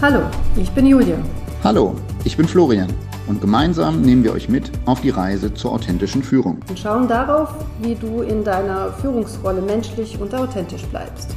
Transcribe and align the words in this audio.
Hallo, 0.00 0.20
ich 0.54 0.70
bin 0.70 0.86
Julia. 0.86 1.16
Hallo, 1.64 1.96
ich 2.22 2.36
bin 2.36 2.46
Florian 2.46 2.88
und 3.26 3.40
gemeinsam 3.40 4.00
nehmen 4.00 4.22
wir 4.22 4.32
euch 4.32 4.48
mit 4.48 4.70
auf 4.86 5.00
die 5.00 5.10
Reise 5.10 5.52
zur 5.52 5.72
authentischen 5.72 6.22
Führung. 6.22 6.60
Und 6.68 6.78
schauen 6.78 7.08
darauf, 7.08 7.52
wie 7.82 7.96
du 7.96 8.22
in 8.22 8.44
deiner 8.44 8.92
Führungsrolle 8.92 9.60
menschlich 9.60 10.20
und 10.20 10.32
authentisch 10.36 10.84
bleibst. 10.84 11.34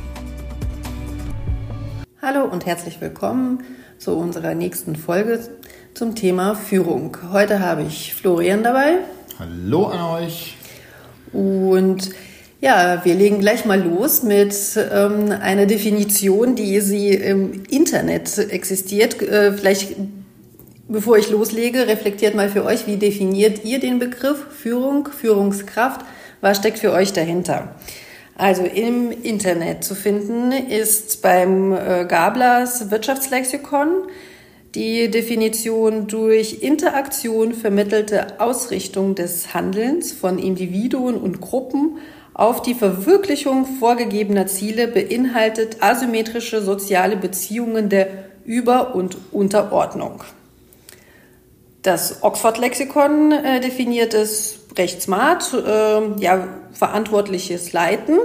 Hallo 2.22 2.44
und 2.44 2.68
herzlich 2.68 3.02
willkommen 3.02 3.64
zu 3.98 4.16
unserer 4.16 4.54
nächsten 4.54 4.96
Folge 4.96 5.40
zum 5.96 6.14
Thema 6.14 6.54
Führung. 6.54 7.18
Heute 7.32 7.62
habe 7.62 7.82
ich 7.82 8.14
Florian 8.14 8.62
dabei. 8.62 9.00
Hallo 9.40 9.88
an 9.88 10.22
euch. 10.22 10.56
Und 11.34 12.12
ja, 12.62 13.04
wir 13.04 13.16
legen 13.16 13.40
gleich 13.40 13.66
mal 13.66 13.82
los 13.82 14.22
mit 14.22 14.56
ähm, 14.92 15.32
einer 15.42 15.66
Definition, 15.66 16.56
die 16.56 16.80
sie 16.80 17.10
im 17.10 17.64
Internet 17.70 18.38
existiert. 18.38 19.20
Äh, 19.20 19.54
vielleicht, 19.54 19.96
bevor 20.88 21.18
ich 21.18 21.32
loslege, 21.32 21.88
reflektiert 21.88 22.36
mal 22.36 22.50
für 22.50 22.64
euch, 22.64 22.86
wie 22.86 22.98
definiert 22.98 23.66
ihr 23.66 23.80
den 23.80 23.98
Begriff 23.98 24.46
Führung, 24.52 25.08
Führungskraft? 25.08 26.06
Was 26.42 26.58
steckt 26.58 26.78
für 26.78 26.92
euch 26.92 27.14
dahinter? 27.14 27.76
Also 28.38 28.64
im 28.64 29.12
Internet 29.12 29.84
zu 29.84 29.96
finden 29.96 30.52
ist 30.52 31.24
beim 31.24 31.74
äh, 31.74 32.06
Gablers 32.06 32.92
Wirtschaftslexikon 32.92 34.08
die 34.76 35.12
Definition 35.12 36.08
durch 36.08 36.62
Interaktion 36.62 37.54
vermittelte 37.54 38.40
Ausrichtung 38.40 39.16
des 39.16 39.54
Handelns 39.54 40.14
von 40.14 40.40
Individuen 40.40 41.16
und 41.16 41.42
Gruppen 41.42 41.98
auf 42.42 42.64
die 42.64 42.74
Verwirklichung 42.74 43.68
vorgegebener 43.68 44.48
Ziele 44.48 44.88
beinhaltet 44.88 45.84
asymmetrische 45.84 46.64
soziale 46.64 47.16
Beziehungen 47.16 47.88
der 47.88 48.08
Über- 48.46 48.96
und 48.96 49.16
Unterordnung. 49.32 50.24
Das 51.84 52.24
Oxford-Lexikon 52.24 53.32
äh, 53.32 53.60
definiert 53.60 54.16
es 54.16 54.58
recht 54.76 55.04
smart, 55.04 55.54
äh, 55.54 56.20
ja, 56.20 56.48
verantwortliches 56.74 57.74
Leiten. 57.74 58.18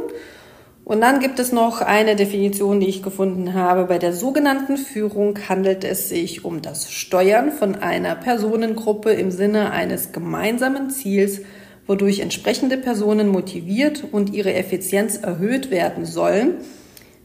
Und 0.86 1.02
dann 1.02 1.20
gibt 1.20 1.38
es 1.38 1.52
noch 1.52 1.82
eine 1.82 2.16
Definition, 2.16 2.80
die 2.80 2.88
ich 2.88 3.02
gefunden 3.02 3.52
habe. 3.52 3.84
Bei 3.84 3.98
der 3.98 4.14
sogenannten 4.14 4.78
Führung 4.78 5.38
handelt 5.46 5.84
es 5.84 6.08
sich 6.08 6.42
um 6.42 6.62
das 6.62 6.90
Steuern 6.90 7.52
von 7.52 7.74
einer 7.74 8.14
Personengruppe 8.14 9.12
im 9.12 9.30
Sinne 9.30 9.72
eines 9.72 10.12
gemeinsamen 10.12 10.88
Ziels 10.88 11.42
wodurch 11.86 12.20
entsprechende 12.20 12.76
Personen 12.76 13.28
motiviert 13.28 14.02
und 14.10 14.32
ihre 14.32 14.54
Effizienz 14.54 15.16
erhöht 15.16 15.70
werden 15.70 16.04
sollen. 16.04 16.54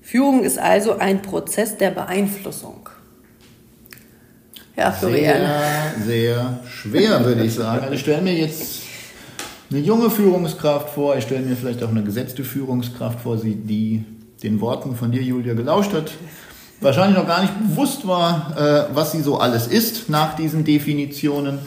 Führung 0.02 0.44
ist 0.44 0.60
also 0.60 0.98
ein 0.98 1.22
Prozess 1.22 1.78
der 1.78 1.92
Beeinflussung. 1.92 2.90
Ja, 4.76 4.92
Florian. 4.92 5.42
Sehr, 6.06 6.06
sehr 6.06 6.60
schwer, 6.68 7.26
würde 7.26 7.44
ich 7.44 7.54
sagen. 7.54 7.82
Also 7.82 7.94
ich 7.94 8.02
stelle 8.02 8.22
mir 8.22 8.34
jetzt 8.34 8.82
eine 9.70 9.80
junge 9.80 10.10
Führungskraft 10.10 10.90
vor, 10.90 11.16
ich 11.16 11.24
stelle 11.24 11.46
mir 11.46 11.56
vielleicht 11.56 11.84
auch 11.84 11.90
eine 11.90 12.04
gesetzte 12.04 12.44
Führungskraft 12.44 13.22
vor, 13.22 13.38
die 13.38 14.04
den 14.44 14.60
Worten 14.60 14.96
von 14.96 15.12
dir, 15.12 15.22
Julia, 15.22 15.54
gelauscht 15.54 15.94
hat. 15.94 16.12
Wahrscheinlich 16.80 17.18
noch 17.18 17.28
gar 17.28 17.42
nicht 17.42 17.54
bewusst 17.60 18.08
war, 18.08 18.56
äh, 18.58 18.96
was 18.96 19.12
sie 19.12 19.22
so 19.22 19.38
alles 19.38 19.68
ist 19.68 20.10
nach 20.10 20.36
diesen 20.36 20.64
Definitionen. 20.66 21.60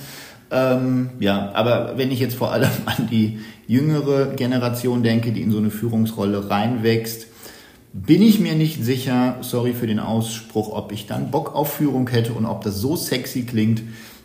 Ähm, 0.50 1.10
ja, 1.20 1.50
aber 1.54 1.94
wenn 1.96 2.10
ich 2.10 2.20
jetzt 2.20 2.36
vor 2.36 2.52
allem 2.52 2.70
an 2.86 3.08
die 3.10 3.40
jüngere 3.66 4.26
Generation 4.34 5.02
denke, 5.02 5.32
die 5.32 5.42
in 5.42 5.50
so 5.50 5.58
eine 5.58 5.70
Führungsrolle 5.70 6.50
reinwächst, 6.50 7.26
bin 7.92 8.22
ich 8.22 8.40
mir 8.40 8.54
nicht 8.54 8.84
sicher, 8.84 9.36
sorry 9.40 9.72
für 9.72 9.86
den 9.86 10.00
Ausspruch, 10.00 10.72
ob 10.72 10.90
ich 10.90 11.06
dann 11.06 11.30
Bock 11.30 11.54
auf 11.54 11.74
Führung 11.74 12.08
hätte 12.08 12.32
und 12.32 12.44
ob 12.44 12.64
das 12.64 12.80
so 12.80 12.96
sexy 12.96 13.42
klingt, 13.42 13.82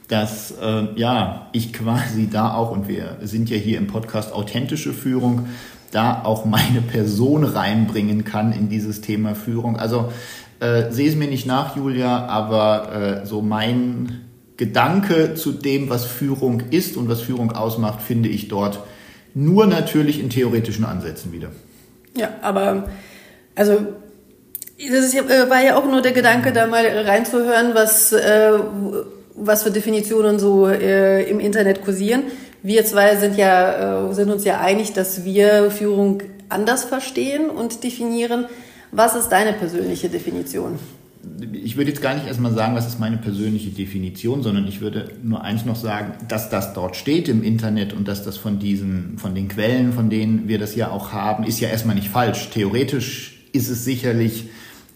dass 0.07 0.55
äh, 0.59 0.87
ja 0.95 1.49
ich 1.53 1.71
quasi 1.71 2.27
da 2.29 2.55
auch 2.55 2.71
und 2.71 2.87
wir 2.87 3.17
sind 3.21 3.49
ja 3.49 3.57
hier 3.57 3.77
im 3.77 3.85
Podcast 3.85 4.33
authentische 4.33 4.91
Führung, 4.91 5.45
da 5.91 6.23
auch 6.23 6.45
meine 6.45 6.81
Person 6.81 7.43
reinbringen 7.43 8.23
kann 8.23 8.51
in 8.51 8.69
dieses 8.69 9.01
Thema 9.01 9.35
Führung. 9.35 9.77
Also 9.77 10.11
äh, 10.59 10.91
sehe 10.91 11.07
es 11.07 11.15
mir 11.15 11.27
nicht 11.27 11.45
nach, 11.45 11.75
Julia, 11.75 12.25
aber 12.25 13.21
äh, 13.21 13.25
so 13.25 13.41
mein 13.43 14.28
Gedanke 14.59 15.35
zu 15.35 15.53
dem, 15.53 15.89
was 15.89 16.03
Führung 16.03 16.63
ist 16.69 16.97
und 16.97 17.07
was 17.07 17.21
Führung 17.21 17.53
ausmacht, 17.53 18.01
finde 18.01 18.27
ich 18.27 18.49
dort 18.49 18.81
nur 19.33 19.67
natürlich 19.67 20.19
in 20.19 20.29
theoretischen 20.29 20.83
Ansätzen 20.83 21.31
wieder. 21.31 21.47
Ja, 22.13 22.31
aber 22.41 22.89
also 23.55 23.85
das 24.77 25.05
ist, 25.05 25.15
äh, 25.15 25.49
war 25.49 25.63
ja 25.63 25.77
auch 25.77 25.85
nur 25.85 26.01
der 26.01 26.11
Gedanke, 26.11 26.51
da 26.51 26.67
mal 26.67 26.85
reinzuhören, 26.85 27.73
was, 27.73 28.11
äh, 28.11 28.51
was 29.33 29.63
für 29.63 29.71
Definitionen 29.71 30.39
so 30.39 30.67
äh, 30.67 31.23
im 31.29 31.39
Internet 31.39 31.81
kursieren. 31.85 32.23
Wir 32.61 32.83
zwei 32.83 33.15
sind 33.15 33.37
ja 33.37 34.11
sind 34.11 34.29
uns 34.29 34.43
ja 34.43 34.59
einig, 34.59 34.91
dass 34.91 35.23
wir 35.23 35.71
Führung 35.71 36.21
anders 36.49 36.83
verstehen 36.83 37.49
und 37.49 37.85
definieren. 37.85 38.47
Was 38.91 39.15
ist 39.15 39.29
deine 39.29 39.53
persönliche 39.53 40.09
Definition? 40.09 40.77
Ich 41.53 41.77
würde 41.77 41.89
jetzt 41.89 42.01
gar 42.01 42.13
nicht 42.13 42.27
erstmal 42.27 42.53
sagen, 42.53 42.75
was 42.75 42.87
ist 42.87 42.99
meine 42.99 43.17
persönliche 43.17 43.69
Definition, 43.69 44.43
sondern 44.43 44.67
ich 44.67 44.81
würde 44.81 45.09
nur 45.23 45.43
eins 45.43 45.65
noch 45.65 45.75
sagen, 45.75 46.13
dass 46.27 46.49
das 46.49 46.73
dort 46.73 46.95
steht 46.95 47.29
im 47.29 47.43
Internet 47.43 47.93
und 47.93 48.07
dass 48.07 48.23
das 48.23 48.37
von 48.37 48.59
diesen, 48.59 49.17
von 49.17 49.35
den 49.35 49.47
Quellen, 49.47 49.93
von 49.93 50.09
denen 50.09 50.47
wir 50.47 50.59
das 50.59 50.75
ja 50.75 50.91
auch 50.91 51.11
haben, 51.11 51.43
ist 51.43 51.59
ja 51.59 51.69
erstmal 51.69 51.95
nicht 51.95 52.09
falsch. 52.09 52.49
Theoretisch 52.49 53.39
ist 53.51 53.69
es 53.69 53.85
sicherlich 53.85 54.45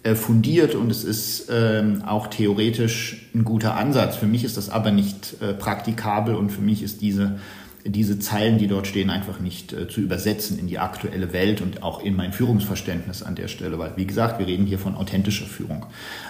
äh, 0.04 0.16
fundiert 0.16 0.76
und 0.76 0.92
es 0.92 1.04
ist 1.04 1.48
ähm, 1.50 2.04
auch 2.06 2.28
theoretisch 2.28 3.30
ein 3.34 3.44
guter 3.44 3.76
Ansatz. 3.76 4.18
Für 4.18 4.28
mich 4.28 4.44
ist 4.44 4.58
das 4.58 4.70
aber 4.70 4.92
nicht 4.92 5.42
äh, 5.42 5.54
praktikabel 5.54 6.36
und 6.36 6.50
für 6.50 6.62
mich 6.62 6.84
ist 6.84 7.02
diese 7.02 7.40
diese 7.86 8.18
Zeilen, 8.18 8.58
die 8.58 8.68
dort 8.68 8.88
stehen, 8.88 9.10
einfach 9.10 9.40
nicht 9.40 9.74
äh, 9.74 9.90
zu 9.90 10.00
übersetzen 10.00 10.58
in 10.58 10.68
die 10.68 10.80
aktuelle 10.80 11.34
Welt 11.34 11.60
und 11.60 11.84
auch 11.84 12.02
in 12.02 12.16
mein 12.16 12.32
Führungsverständnis 12.32 13.24
an 13.24 13.36
der 13.36 13.50
Stelle, 13.50 13.78
weil, 13.78 13.92
wie 13.98 14.06
gesagt, 14.06 14.40
wir 14.40 14.48
reden 14.48 14.66
hier 14.66 14.80
von 14.80 14.96
authentischer 14.96 15.46
Führung. 15.46 15.86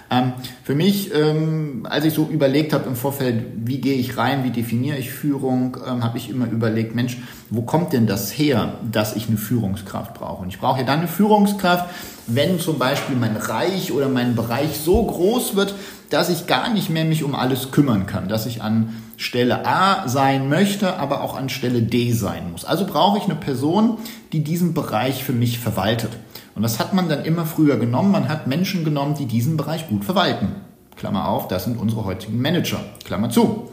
Ähm, 0.09 0.34
für 0.63 0.74
mich, 0.74 1.13
ähm, 1.13 1.86
als 1.88 2.06
ich 2.06 2.13
so 2.13 2.28
überlegt 2.28 2.74
habe 2.74 2.90
im 2.90 2.96
Vorfeld, 2.96 3.46
wie 3.66 3.80
gehe 3.80 3.96
ich 3.96 4.18
rein, 4.18 4.44
wie 4.44 4.50
definiere 4.50 4.97
ich 4.97 5.12
Führung, 5.12 5.78
ähm, 5.88 6.03
habe 6.03 6.18
ich 6.18 6.30
immer 6.30 6.50
überlegt, 6.50 6.96
Mensch, 6.96 7.18
wo 7.52 7.62
kommt 7.62 7.94
denn 7.94 8.08
das 8.08 8.31
her, 8.31 8.80
dass 8.92 9.16
ich 9.16 9.28
eine 9.28 9.38
Führungskraft 9.38 10.16
brauche? 10.16 10.42
Und 10.42 10.50
ich 10.50 10.59
brauche 10.59 10.80
ja 10.80 10.86
dann 10.86 11.00
eine 11.00 11.08
Führungskraft, 11.08 11.88
wenn 12.25 12.59
zum 12.59 12.80
Beispiel 12.80 13.16
mein 13.16 13.36
Reich 13.36 13.92
oder 13.92 14.09
mein 14.09 14.36
Bereich 14.36 14.78
so 14.78 15.06
groß 15.06 15.56
wird, 15.56 15.75
dass 16.09 16.30
ich 16.30 16.47
gar 16.47 16.74
nicht 16.74 16.90
mehr 16.90 17.06
mich 17.06 17.24
um 17.24 17.36
alles 17.36 17.72
kümmern 17.72 18.08
kann, 18.08 18.28
dass 18.28 18.46
ich 18.46 18.62
an 18.62 19.03
Stelle 19.18 19.66
A 19.66 20.07
sein 20.07 20.50
möchte, 20.50 20.97
aber 20.97 21.22
auch 21.22 21.35
an 21.35 21.50
Stelle 21.50 21.81
D 21.81 22.12
sein 22.12 22.51
muss. 22.51 22.66
Also 22.66 22.85
brauche 22.85 23.18
ich 23.18 23.25
eine 23.25 23.35
Person, 23.35 23.97
die 24.31 24.44
diesen 24.44 24.74
Bereich 24.74 25.24
für 25.24 25.34
mich 25.34 25.59
verwaltet. 25.59 26.12
Und 26.56 26.63
das 26.63 26.79
hat 26.79 26.94
man 26.94 27.09
dann 27.09 27.25
immer 27.25 27.46
früher 27.46 27.78
genommen. 27.78 28.12
Man 28.12 28.29
hat 28.29 28.47
Menschen 28.47 28.84
genommen, 28.84 29.16
die 29.16 29.25
diesen 29.25 29.57
Bereich 29.57 29.88
gut 29.88 30.06
verwalten. 30.06 30.50
Klammer 30.96 31.28
auf, 31.28 31.47
das 31.47 31.63
sind 31.63 31.78
unsere 31.79 32.06
heutigen 32.06 32.41
Manager. 32.41 32.79
Klammer 33.03 33.29
zu. 33.29 33.72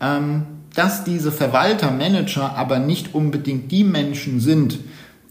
Ähm, 0.00 0.46
dass 0.74 1.04
diese 1.04 1.32
Verwalter, 1.32 1.90
Manager 1.90 2.56
aber 2.56 2.78
nicht 2.78 3.14
unbedingt 3.14 3.70
die 3.70 3.84
Menschen 3.84 4.40
sind, 4.40 4.78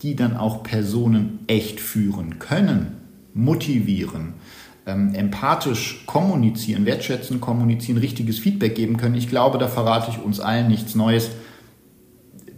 die 0.01 0.15
dann 0.15 0.37
auch 0.37 0.63
Personen 0.63 1.39
echt 1.47 1.79
führen 1.79 2.39
können, 2.39 2.97
motivieren, 3.33 4.33
ähm, 4.85 5.13
empathisch 5.13 6.03
kommunizieren, 6.05 6.85
wertschätzen 6.85 7.39
kommunizieren, 7.39 7.97
richtiges 7.97 8.39
Feedback 8.39 8.75
geben 8.75 8.97
können, 8.97 9.15
ich 9.15 9.29
glaube, 9.29 9.57
da 9.57 9.67
verrate 9.67 10.11
ich 10.11 10.23
uns 10.23 10.39
allen 10.39 10.67
nichts 10.67 10.95
Neues. 10.95 11.29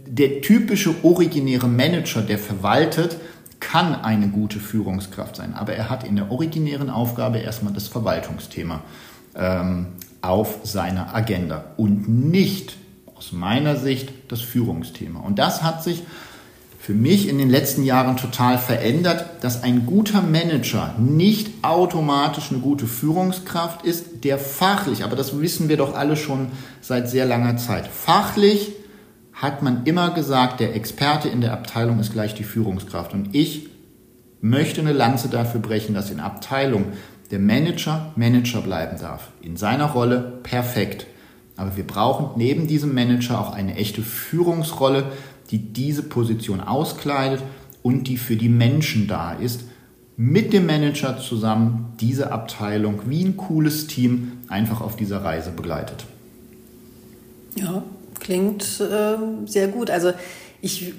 Der 0.06 0.40
typische 0.40 0.94
originäre 1.02 1.68
Manager, 1.68 2.22
der 2.22 2.38
verwaltet, 2.38 3.16
kann 3.60 3.94
eine 3.94 4.28
gute 4.28 4.60
Führungskraft 4.60 5.36
sein, 5.36 5.54
aber 5.54 5.74
er 5.74 5.88
hat 5.88 6.06
in 6.06 6.16
der 6.16 6.30
originären 6.30 6.90
Aufgabe 6.90 7.38
erstmal 7.38 7.72
das 7.72 7.88
Verwaltungsthema 7.88 8.82
ähm, 9.34 9.86
auf 10.20 10.58
seiner 10.64 11.14
Agenda 11.14 11.64
und 11.76 12.08
nicht 12.08 12.76
aus 13.14 13.32
meiner 13.32 13.76
Sicht 13.76 14.12
das 14.28 14.40
Führungsthema. 14.40 15.20
Und 15.20 15.38
das 15.38 15.62
hat 15.62 15.82
sich 15.82 16.02
für 16.84 16.92
mich 16.92 17.30
in 17.30 17.38
den 17.38 17.48
letzten 17.48 17.82
Jahren 17.82 18.18
total 18.18 18.58
verändert, 18.58 19.24
dass 19.40 19.62
ein 19.62 19.86
guter 19.86 20.20
Manager 20.20 20.94
nicht 20.98 21.64
automatisch 21.64 22.50
eine 22.50 22.60
gute 22.60 22.86
Führungskraft 22.86 23.86
ist, 23.86 24.22
der 24.22 24.36
fachlich, 24.36 25.02
aber 25.02 25.16
das 25.16 25.40
wissen 25.40 25.70
wir 25.70 25.78
doch 25.78 25.94
alle 25.94 26.14
schon 26.14 26.48
seit 26.82 27.08
sehr 27.08 27.24
langer 27.24 27.56
Zeit, 27.56 27.86
fachlich 27.86 28.72
hat 29.32 29.62
man 29.62 29.84
immer 29.86 30.10
gesagt, 30.10 30.60
der 30.60 30.76
Experte 30.76 31.30
in 31.30 31.40
der 31.40 31.54
Abteilung 31.54 32.00
ist 32.00 32.12
gleich 32.12 32.34
die 32.34 32.44
Führungskraft. 32.44 33.14
Und 33.14 33.34
ich 33.34 33.70
möchte 34.42 34.82
eine 34.82 34.92
Lanze 34.92 35.28
dafür 35.28 35.60
brechen, 35.60 35.94
dass 35.94 36.10
in 36.10 36.20
Abteilung 36.20 36.92
der 37.30 37.38
Manager 37.38 38.12
Manager 38.14 38.60
bleiben 38.60 38.98
darf. 39.00 39.30
In 39.40 39.56
seiner 39.56 39.86
Rolle 39.86 40.38
perfekt. 40.42 41.06
Aber 41.56 41.76
wir 41.76 41.86
brauchen 41.86 42.36
neben 42.36 42.66
diesem 42.66 42.94
Manager 42.94 43.40
auch 43.40 43.54
eine 43.54 43.76
echte 43.76 44.02
Führungsrolle, 44.02 45.12
die 45.50 45.58
diese 45.58 46.02
Position 46.02 46.60
auskleidet 46.60 47.42
und 47.82 48.08
die 48.08 48.16
für 48.16 48.36
die 48.36 48.48
Menschen 48.48 49.06
da 49.06 49.32
ist 49.32 49.64
mit 50.16 50.52
dem 50.52 50.66
Manager 50.66 51.18
zusammen 51.18 51.92
diese 52.00 52.30
Abteilung 52.30 53.00
wie 53.06 53.24
ein 53.24 53.36
cooles 53.36 53.86
Team 53.88 54.32
einfach 54.48 54.80
auf 54.80 54.96
dieser 54.96 55.24
Reise 55.24 55.50
begleitet. 55.50 56.06
Ja, 57.56 57.82
klingt 58.20 58.80
äh, 58.80 59.16
sehr 59.46 59.68
gut. 59.68 59.90
Also 59.90 60.12
ich 60.60 60.94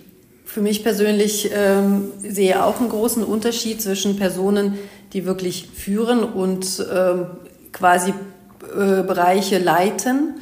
für 0.45 0.61
mich 0.61 0.83
persönlich 0.83 1.49
ähm, 1.53 2.11
sehe 2.21 2.63
auch 2.63 2.79
einen 2.79 2.89
großen 2.89 3.23
Unterschied 3.23 3.81
zwischen 3.81 4.15
Personen, 4.15 4.75
die 5.11 5.25
wirklich 5.25 5.69
führen 5.73 6.23
und 6.23 6.85
ähm, 6.93 7.25
quasi 7.71 8.11
äh, 8.11 9.03
Bereiche 9.03 9.57
leiten, 9.59 10.35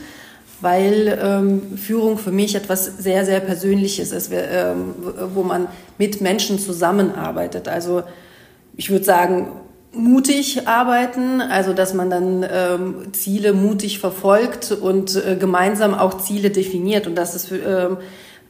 weil 0.63 1.19
ähm, 1.21 1.77
Führung 1.77 2.17
für 2.17 2.31
mich 2.31 2.55
etwas 2.55 2.85
sehr, 2.85 3.25
sehr 3.25 3.41
Persönliches 3.41 4.11
ist, 4.11 4.31
ähm, 4.33 4.95
wo 5.33 5.43
man 5.43 5.67
mit 5.97 6.21
Menschen 6.21 6.57
zusammenarbeitet. 6.57 7.67
Also 7.67 8.03
ich 8.75 8.89
würde 8.89 9.03
sagen, 9.03 9.49
mutig 9.91 10.67
arbeiten, 10.67 11.41
also 11.41 11.73
dass 11.73 11.93
man 11.93 12.09
dann 12.09 12.45
ähm, 12.49 13.13
Ziele 13.13 13.53
mutig 13.53 13.99
verfolgt 13.99 14.71
und 14.71 15.15
äh, 15.15 15.35
gemeinsam 15.35 15.93
auch 15.93 16.17
Ziele 16.17 16.49
definiert. 16.49 17.07
Und 17.07 17.15
das 17.15 17.35
ist 17.35 17.51
ähm, 17.51 17.97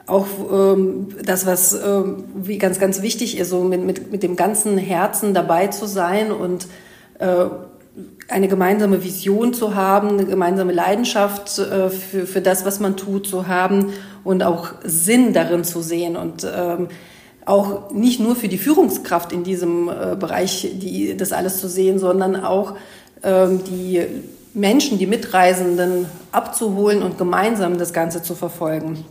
auch 0.06 0.28
ähm, 0.52 1.08
das, 1.24 1.46
was 1.46 1.74
ähm, 1.74 2.26
wie 2.36 2.58
ganz, 2.58 2.80
ganz 2.80 3.02
wichtig 3.02 3.38
ist, 3.38 3.50
so 3.50 3.64
mit, 3.64 3.84
mit, 3.84 4.12
mit 4.12 4.24
dem 4.24 4.36
ganzen 4.36 4.78
Herzen 4.78 5.34
dabei 5.34 5.68
zu 5.68 5.88
sein 5.88 6.32
und 6.32 6.68
äh, 7.20 7.46
eine 8.30 8.48
gemeinsame 8.48 9.04
Vision 9.04 9.54
zu 9.54 9.76
haben, 9.76 10.10
eine 10.10 10.26
gemeinsame 10.26 10.74
Leidenschaft 10.74 11.60
äh, 11.60 11.90
für, 11.90 12.26
für 12.26 12.42
das, 12.42 12.66
was 12.66 12.80
man 12.80 12.96
tut, 12.96 13.28
zu 13.28 13.48
haben 13.48 13.94
und 14.24 14.44
auch 14.44 14.74
Sinn 14.84 15.34
darin 15.34 15.64
zu 15.64 15.82
sehen 15.82 16.16
und 16.16 16.46
ähm, 16.46 16.88
auch 17.46 17.92
nicht 17.92 18.20
nur 18.20 18.36
für 18.36 18.48
die 18.48 18.58
Führungskraft 18.58 19.34
in 19.34 19.44
diesem 19.44 19.90
äh, 19.90 20.16
Bereich 20.16 20.70
die, 20.76 21.18
das 21.18 21.34
alles 21.34 21.60
zu 21.60 21.68
sehen, 21.68 22.00
sondern 22.00 22.38
auch 22.38 22.76
ähm, 23.24 23.62
die 23.66 24.02
Menschen, 24.54 24.98
die 24.98 25.08
Mitreisenden 25.08 26.06
abzuholen 26.32 27.02
und 27.02 27.18
gemeinsam 27.18 27.78
das 27.78 27.92
Ganze 27.92 28.22
zu 28.22 28.36
verfolgen. 28.36 29.04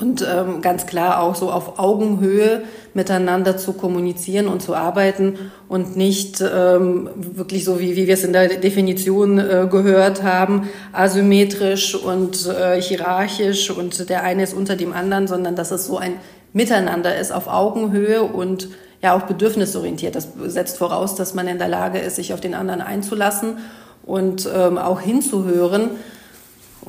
Und 0.00 0.22
ähm, 0.22 0.60
ganz 0.60 0.86
klar 0.86 1.22
auch 1.22 1.34
so 1.34 1.50
auf 1.50 1.78
Augenhöhe 1.78 2.62
miteinander 2.94 3.56
zu 3.56 3.72
kommunizieren 3.72 4.46
und 4.46 4.60
zu 4.60 4.74
arbeiten 4.74 5.38
und 5.68 5.96
nicht 5.96 6.40
ähm, 6.40 7.08
wirklich 7.16 7.64
so, 7.64 7.80
wie, 7.80 7.96
wie 7.96 8.06
wir 8.06 8.14
es 8.14 8.22
in 8.22 8.32
der 8.32 8.48
Definition 8.48 9.38
äh, 9.38 9.66
gehört 9.70 10.22
haben, 10.22 10.68
asymmetrisch 10.92 11.94
und 11.94 12.46
äh, 12.46 12.80
hierarchisch 12.80 13.70
und 13.70 14.10
der 14.10 14.24
eine 14.24 14.42
ist 14.42 14.54
unter 14.54 14.76
dem 14.76 14.92
anderen, 14.92 15.26
sondern 15.26 15.56
dass 15.56 15.70
es 15.70 15.86
so 15.86 15.96
ein 15.96 16.14
Miteinander 16.52 17.16
ist 17.16 17.32
auf 17.32 17.46
Augenhöhe 17.46 18.22
und 18.22 18.68
ja 19.02 19.16
auch 19.16 19.22
bedürfnisorientiert. 19.22 20.14
Das 20.14 20.28
setzt 20.46 20.78
voraus, 20.78 21.14
dass 21.14 21.34
man 21.34 21.46
in 21.46 21.58
der 21.58 21.68
Lage 21.68 21.98
ist, 21.98 22.16
sich 22.16 22.34
auf 22.34 22.40
den 22.40 22.54
anderen 22.54 22.80
einzulassen 22.80 23.58
und 24.04 24.48
ähm, 24.52 24.78
auch 24.78 25.00
hinzuhören. 25.00 25.90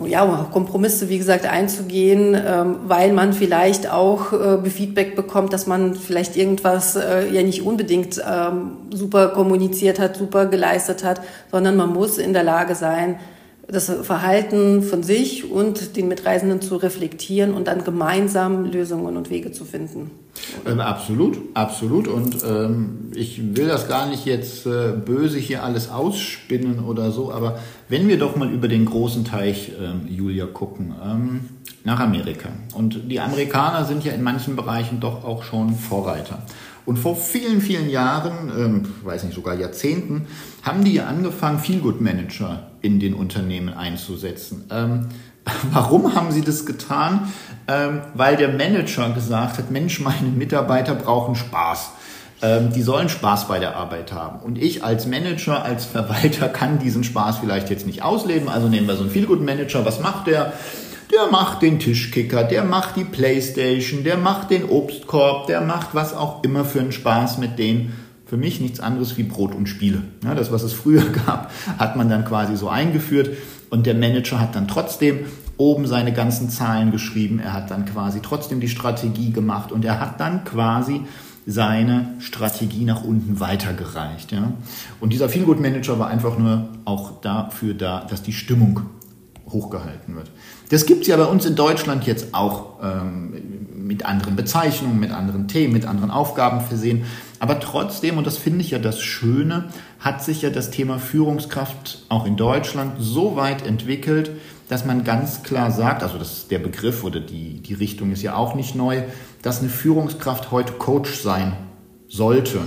Ja, 0.06 0.24
um 0.24 0.52
Kompromisse, 0.52 1.10
wie 1.10 1.18
gesagt, 1.18 1.46
einzugehen, 1.46 2.36
ähm, 2.36 2.76
weil 2.88 3.14
man 3.14 3.34
vielleicht 3.34 3.92
auch 3.92 4.34
äh, 4.34 4.70
Feedback 4.70 5.16
bekommt, 5.16 5.54
dass 5.54 5.68
man 5.68 5.96
vielleicht 5.96 6.36
irgendwas 6.36 6.96
äh, 6.96 7.30
ja 7.32 7.44
nicht 7.44 7.64
unbedingt 7.64 8.22
ähm, 8.28 8.72
super 8.92 9.30
kommuniziert 9.30 10.00
hat, 10.00 10.18
super 10.18 10.46
geleistet 10.46 11.04
hat, 11.04 11.22
sondern 11.52 11.76
man 11.76 11.94
muss 11.94 12.18
in 12.18 12.34
der 12.34 12.44
Lage 12.44 12.76
sein, 12.76 13.18
das 13.72 13.92
Verhalten 14.02 14.82
von 14.82 15.04
sich 15.04 15.50
und 15.50 15.96
den 15.96 16.08
Mitreisenden 16.08 16.62
zu 16.62 16.78
reflektieren 16.78 17.54
und 17.54 17.68
dann 17.68 17.84
gemeinsam 17.84 18.66
Lösungen 18.66 19.16
und 19.16 19.30
Wege 19.30 19.52
zu 19.52 19.64
finden. 19.64 20.10
Ähm, 20.66 20.80
absolut, 20.80 21.38
absolut. 21.54 22.08
Und 22.08 22.38
ähm, 22.44 23.12
ich 23.14 23.56
will 23.56 23.68
das 23.68 23.88
gar 23.88 24.08
nicht 24.10 24.26
jetzt 24.26 24.66
äh, 24.66 24.94
böse 24.94 25.38
hier 25.38 25.64
alles 25.64 25.90
ausspinnen 25.90 26.80
oder 26.80 27.12
so, 27.12 27.32
aber 27.32 27.60
wenn 27.90 28.08
wir 28.08 28.18
doch 28.18 28.36
mal 28.36 28.50
über 28.50 28.68
den 28.68 28.86
großen 28.86 29.26
Teich, 29.26 29.70
äh, 29.70 30.12
Julia, 30.12 30.46
gucken, 30.46 30.94
ähm, 31.04 31.50
nach 31.84 32.00
Amerika. 32.00 32.50
Und 32.74 33.12
die 33.12 33.20
Amerikaner 33.20 33.84
sind 33.84 34.06
ja 34.06 34.14
in 34.14 34.22
manchen 34.22 34.56
Bereichen 34.56 35.00
doch 35.00 35.26
auch 35.26 35.44
schon 35.44 35.76
Vorreiter. 35.76 36.44
Und 36.86 36.98
vor 36.98 37.16
vielen, 37.16 37.62
vielen 37.62 37.90
Jahren, 37.90 38.52
ähm, 38.58 38.84
weiß 39.04 39.24
nicht, 39.24 39.36
sogar 39.36 39.56
Jahrzehnten, 39.56 40.28
haben 40.64 40.84
die 40.84 41.02
angefangen, 41.02 41.60
Feelgood-Manager 41.60 42.70
in 42.82 43.00
den 43.00 43.14
Unternehmen 43.14 43.70
einzusetzen. 43.70 44.66
Ähm, 44.72 45.08
warum 45.72 46.16
haben 46.16 46.32
sie 46.32 46.42
das 46.42 46.66
getan? 46.66 47.32
Ähm, 47.68 48.02
weil 48.14 48.38
der 48.38 48.50
Manager 48.50 49.10
gesagt 49.12 49.58
hat, 49.58 49.72
Mensch, 49.72 50.00
meine 50.00 50.30
Mitarbeiter 50.30 50.96
brauchen 50.96 51.36
Spaß. 51.36 51.92
Ähm, 52.42 52.72
die 52.74 52.82
sollen 52.82 53.10
Spaß 53.10 53.48
bei 53.48 53.60
der 53.60 53.76
Arbeit 53.76 54.14
haben. 54.14 54.40
Und 54.40 54.58
ich 54.58 54.84
als 54.84 55.06
Manager, 55.06 55.64
als 55.64 55.86
Verwalter 55.86 56.48
kann 56.48 56.80
diesen 56.80 57.04
Spaß 57.04 57.40
vielleicht 57.40 57.70
jetzt 57.70 57.86
nicht 57.86 58.02
ausleben. 58.02 58.48
Also 58.48 58.70
nehmen 58.70 58.88
wir 58.88 58.96
so 58.96 59.02
einen 59.02 59.12
Feelgood-Manager. 59.12 59.86
Was 59.86 60.00
macht 60.00 60.28
der? 60.28 60.54
Der 61.12 61.32
macht 61.32 61.64
den 61.64 61.80
Tischkicker, 61.80 62.44
der 62.44 62.64
macht 62.64 62.96
die 62.96 63.04
Playstation, 63.04 64.04
der 64.04 64.18
macht 64.18 64.52
den 64.52 64.66
Obstkorb, 64.66 65.48
der 65.48 65.60
macht 65.62 65.96
was 65.96 66.14
auch 66.14 66.44
immer 66.44 66.66
für 66.66 66.82
einen 66.82 66.92
Spaß 66.92 67.40
mit 67.40 67.58
denen. 67.58 67.94
Für 68.28 68.38
mich 68.38 68.62
nichts 68.62 68.80
anderes 68.80 69.18
wie 69.18 69.24
Brot 69.24 69.56
und 69.56 69.68
Spiele. 69.68 70.04
Ja, 70.24 70.36
das, 70.36 70.52
was 70.52 70.62
es 70.62 70.74
früher 70.82 71.04
gab, 71.26 71.52
hat 71.80 71.96
man 71.96 72.10
dann 72.10 72.26
quasi 72.26 72.56
so 72.56 72.70
eingeführt 72.70 73.32
und 73.72 73.88
der 73.88 73.96
Manager 73.96 74.40
hat 74.40 74.56
dann 74.56 74.68
trotzdem 74.68 75.26
oben 75.58 75.88
seine 75.88 76.14
ganzen 76.14 76.50
Zahlen 76.50 76.92
geschrieben. 76.92 77.40
Er 77.40 77.54
hat 77.54 77.72
dann 77.72 77.86
quasi 77.86 78.22
trotzdem 78.22 78.60
die 78.60 78.70
Strategie 78.70 79.32
gemacht 79.32 79.72
und 79.72 79.84
er 79.84 80.00
hat 80.00 80.20
dann 80.20 80.44
quasi 80.44 81.02
seine 81.50 82.14
Strategie 82.20 82.86
nach 82.86 83.04
unten 83.04 83.40
weitergereicht. 83.40 84.32
Ja. 84.32 84.54
Und 85.00 85.14
dieser 85.14 85.30
Feelgood 85.30 85.60
Manager 85.60 85.98
war 85.98 86.08
einfach 86.08 86.38
nur 86.38 86.70
auch 86.86 87.22
dafür 87.22 87.74
da, 87.74 88.06
dass 88.08 88.22
die 88.22 88.34
Stimmung 88.34 88.82
hochgehalten 89.50 90.16
wird. 90.16 90.30
Das 90.70 90.86
gibt 90.86 91.02
es 91.02 91.08
ja 91.08 91.18
bei 91.18 91.26
uns 91.26 91.46
in 91.46 91.56
Deutschland 91.56 92.06
jetzt 92.06 92.36
auch 92.36 92.78
ähm, 92.84 93.34
mit 93.74 94.06
anderen 94.06 94.36
Bezeichnungen, 94.36 95.00
mit 95.00 95.12
anderen 95.12 95.48
Themen, 95.48 95.74
mit 95.74 95.86
anderen 95.86 96.12
Aufgaben 96.12 96.62
versehen. 96.62 97.06
Aber 97.40 97.60
trotzdem, 97.60 98.20
und 98.20 98.28
das 98.28 98.38
finde 98.38 98.62
ich 98.62 98.70
ja 98.70 98.78
das 98.78 99.02
Schöne, 99.02 99.66
hat 100.00 100.24
sich 100.24 100.44
ja 100.44 100.52
das 100.52 100.70
Thema 100.70 101.00
Führungskraft 101.00 102.06
auch 102.10 102.28
in 102.28 102.38
Deutschland 102.38 102.98
so 103.00 103.36
weit 103.36 103.66
entwickelt, 103.66 104.32
dass 104.68 104.86
man 104.86 105.04
ganz 105.04 105.42
klar 105.42 105.72
sagt, 105.72 106.04
also 106.04 106.20
das, 106.20 106.48
der 106.48 106.60
Begriff 106.60 107.04
oder 107.04 107.20
die, 107.20 107.60
die 107.60 107.74
Richtung 107.74 108.12
ist 108.12 108.22
ja 108.22 108.36
auch 108.36 108.54
nicht 108.54 108.76
neu, 108.76 109.02
dass 109.42 109.60
eine 109.60 109.70
Führungskraft 109.70 110.52
heute 110.52 110.74
Coach 110.74 111.22
sein 111.22 111.54
sollte 112.08 112.60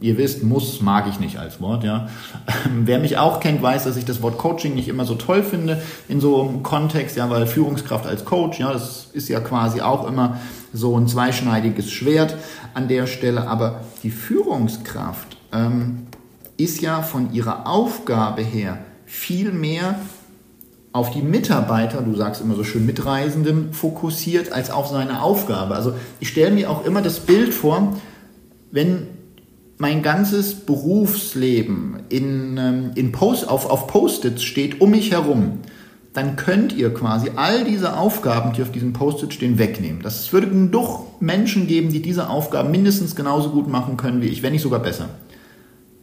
ihr 0.00 0.18
wisst, 0.18 0.42
muss 0.42 0.80
mag 0.82 1.06
ich 1.08 1.18
nicht 1.18 1.38
als 1.38 1.60
Wort, 1.60 1.84
ja. 1.84 2.08
Wer 2.70 2.98
mich 2.98 3.16
auch 3.16 3.40
kennt, 3.40 3.62
weiß, 3.62 3.84
dass 3.84 3.96
ich 3.96 4.04
das 4.04 4.22
Wort 4.22 4.38
Coaching 4.38 4.74
nicht 4.74 4.88
immer 4.88 5.04
so 5.04 5.14
toll 5.14 5.42
finde 5.42 5.82
in 6.08 6.20
so 6.20 6.42
einem 6.42 6.62
Kontext, 6.62 7.16
ja, 7.16 7.30
weil 7.30 7.46
Führungskraft 7.46 8.06
als 8.06 8.24
Coach, 8.24 8.60
ja, 8.60 8.72
das 8.72 9.08
ist 9.12 9.28
ja 9.28 9.40
quasi 9.40 9.80
auch 9.80 10.06
immer 10.06 10.38
so 10.72 10.98
ein 10.98 11.08
zweischneidiges 11.08 11.90
Schwert 11.90 12.36
an 12.74 12.88
der 12.88 13.06
Stelle. 13.06 13.48
Aber 13.48 13.80
die 14.02 14.10
Führungskraft 14.10 15.36
ähm, 15.52 16.06
ist 16.56 16.80
ja 16.82 17.02
von 17.02 17.32
ihrer 17.32 17.66
Aufgabe 17.66 18.42
her 18.42 18.78
viel 19.06 19.52
mehr 19.52 19.98
auf 20.94 21.10
die 21.10 21.22
Mitarbeiter, 21.22 22.02
du 22.02 22.14
sagst 22.14 22.40
immer 22.40 22.54
so 22.54 22.62
schön 22.62 22.86
Mitreisenden, 22.86 23.72
fokussiert 23.72 24.52
als 24.52 24.70
auf 24.70 24.86
seine 24.86 25.22
Aufgabe. 25.22 25.74
Also 25.74 25.92
ich 26.20 26.28
stelle 26.28 26.52
mir 26.52 26.70
auch 26.70 26.86
immer 26.86 27.02
das 27.02 27.18
Bild 27.18 27.52
vor, 27.52 27.96
wenn 28.70 29.08
mein 29.76 30.04
ganzes 30.04 30.54
Berufsleben 30.54 32.04
in, 32.10 32.56
ähm, 32.58 32.90
in 32.94 33.10
Post, 33.10 33.48
auf, 33.48 33.68
auf 33.68 33.88
Post-its 33.88 34.44
steht 34.44 34.80
um 34.80 34.92
mich 34.92 35.10
herum, 35.10 35.58
dann 36.12 36.36
könnt 36.36 36.72
ihr 36.72 36.94
quasi 36.94 37.32
all 37.34 37.64
diese 37.64 37.96
Aufgaben, 37.96 38.52
die 38.52 38.62
auf 38.62 38.70
diesem 38.70 38.92
Post-it 38.92 39.34
stehen, 39.34 39.58
wegnehmen. 39.58 40.00
Das 40.00 40.32
würde 40.32 40.46
doch 40.68 41.20
Menschen 41.20 41.66
geben, 41.66 41.90
die 41.90 42.02
diese 42.02 42.30
Aufgaben 42.30 42.70
mindestens 42.70 43.16
genauso 43.16 43.50
gut 43.50 43.66
machen 43.66 43.96
können 43.96 44.22
wie 44.22 44.28
ich, 44.28 44.44
wenn 44.44 44.52
nicht 44.52 44.62
sogar 44.62 44.78
besser. 44.78 45.08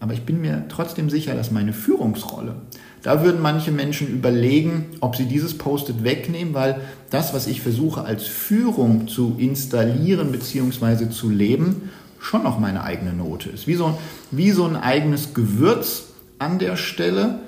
Aber 0.02 0.12
ich 0.12 0.24
bin 0.24 0.42
mir 0.42 0.66
trotzdem 0.68 1.10
sicher, 1.10 1.34
dass 1.34 1.50
meine 1.50 1.72
Führungsrolle, 1.72 2.56
da 3.02 3.24
würden 3.24 3.42
manche 3.42 3.72
Menschen 3.72 4.08
überlegen, 4.08 4.86
ob 5.00 5.16
sie 5.16 5.26
dieses 5.26 5.58
Post-it 5.58 6.04
wegnehmen, 6.04 6.54
weil 6.54 6.82
das, 7.10 7.34
was 7.34 7.48
ich 7.48 7.62
versuche 7.62 8.04
als 8.04 8.28
Führung 8.28 9.08
zu 9.08 9.36
installieren 9.38 10.32
bzw. 10.32 11.10
zu 11.10 11.30
leben, 11.30 11.90
schon 12.20 12.44
noch 12.44 12.60
meine 12.60 12.84
eigene 12.84 13.14
Note 13.14 13.50
ist. 13.50 13.68
Wie 13.68 13.76
so, 13.76 13.98
wie 14.30 14.52
so 14.52 14.66
ein 14.66 14.76
eigenes 14.76 15.34
Gewürz 15.34 16.04
an 16.38 16.60
der 16.60 16.78
Stelle 16.78 17.40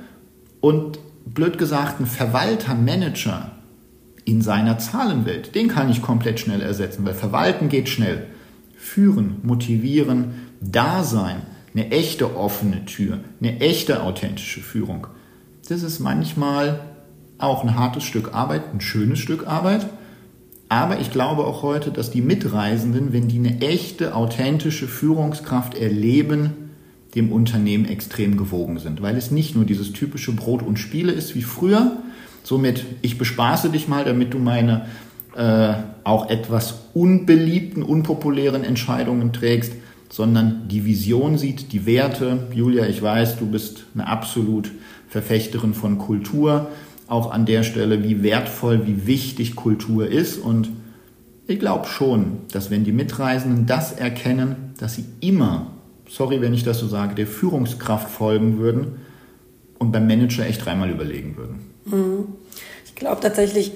und 0.59 0.99
blöd 1.25 1.57
gesagt, 1.57 1.99
ein 1.99 2.07
Verwalter, 2.07 2.73
Manager 2.73 3.51
in 4.25 4.41
seiner 4.41 4.79
Zahlenwelt, 4.79 5.53
den 5.53 5.67
kann 5.67 5.89
ich 5.89 6.01
komplett 6.01 6.39
schnell 6.39 6.61
ersetzen, 6.61 7.05
weil 7.05 7.13
Verwalten 7.13 7.69
geht 7.69 7.89
schnell. 7.89 8.25
Führen, 8.75 9.37
motivieren, 9.43 10.33
da 10.59 11.03
sein, 11.03 11.43
eine 11.73 11.91
echte 11.91 12.35
offene 12.35 12.85
Tür, 12.85 13.19
eine 13.41 13.59
echte 13.59 14.03
authentische 14.03 14.61
Führung. 14.61 15.07
Das 15.67 15.81
ist 15.81 15.99
manchmal 15.99 16.81
auch 17.37 17.63
ein 17.63 17.75
hartes 17.75 18.03
Stück 18.03 18.33
Arbeit, 18.33 18.63
ein 18.73 18.81
schönes 18.81 19.19
Stück 19.19 19.47
Arbeit, 19.47 19.87
Aber 20.67 20.99
ich 20.99 21.11
glaube 21.11 21.45
auch 21.45 21.61
heute, 21.61 21.91
dass 21.91 22.09
die 22.09 22.21
Mitreisenden, 22.21 23.13
wenn 23.13 23.27
die 23.27 23.37
eine 23.37 23.61
echte, 23.61 24.15
authentische 24.15 24.87
Führungskraft 24.87 25.77
erleben, 25.77 26.51
dem 27.15 27.31
Unternehmen 27.31 27.85
extrem 27.85 28.37
gewogen 28.37 28.79
sind, 28.79 29.01
weil 29.01 29.15
es 29.15 29.29
nicht 29.29 29.55
nur 29.55 29.65
dieses 29.65 29.93
typische 29.93 30.31
Brot 30.31 30.63
und 30.63 30.79
Spiele 30.79 31.11
ist 31.11 31.35
wie 31.35 31.43
früher, 31.43 31.91
somit 32.43 32.85
ich 33.03 33.19
bespaße 33.19 33.69
dich 33.69 33.87
mal, 33.87 34.03
damit 34.03 34.33
du 34.33 34.39
meine 34.39 34.87
äh, 35.35 35.73
auch 36.03 36.29
etwas 36.29 36.85
unbeliebten, 36.95 37.83
unpopulären 37.83 38.63
Entscheidungen 38.63 39.31
trägst, 39.31 39.73
sondern 40.09 40.67
die 40.67 40.85
Vision 40.85 41.37
sieht, 41.37 41.71
die 41.71 41.85
Werte. 41.85 42.47
Julia, 42.53 42.87
ich 42.87 43.01
weiß, 43.01 43.37
du 43.37 43.45
bist 43.45 43.85
eine 43.93 44.07
absolut 44.07 44.71
Verfechterin 45.13 45.73
von 45.73 45.97
Kultur, 45.97 46.67
auch 47.07 47.31
an 47.31 47.45
der 47.45 47.63
Stelle, 47.63 48.03
wie 48.03 48.23
wertvoll, 48.23 48.85
wie 48.85 49.07
wichtig 49.07 49.55
Kultur 49.55 50.07
ist 50.07 50.37
und 50.37 50.69
ich 51.47 51.59
glaube 51.59 51.87
schon, 51.87 52.39
dass 52.51 52.71
wenn 52.71 52.83
die 52.83 52.91
Mitreisenden 52.91 53.65
das 53.65 53.91
erkennen, 53.91 54.73
dass 54.77 54.95
sie 54.95 55.05
immer 55.19 55.73
sorry, 56.09 56.41
wenn 56.41 56.53
ich 56.53 56.63
das 56.63 56.79
so 56.79 56.87
sage, 56.87 57.15
der 57.15 57.27
Führungskraft 57.27 58.09
folgen 58.09 58.59
würden 58.59 58.99
und 59.79 59.91
beim 59.91 60.07
Manager 60.07 60.45
echt 60.45 60.65
dreimal 60.65 60.89
überlegen 60.89 61.37
würden. 61.37 61.59
Mhm. 61.85 62.27
Ich 62.85 62.95
glaube 62.95 63.21
tatsächlich, 63.21 63.71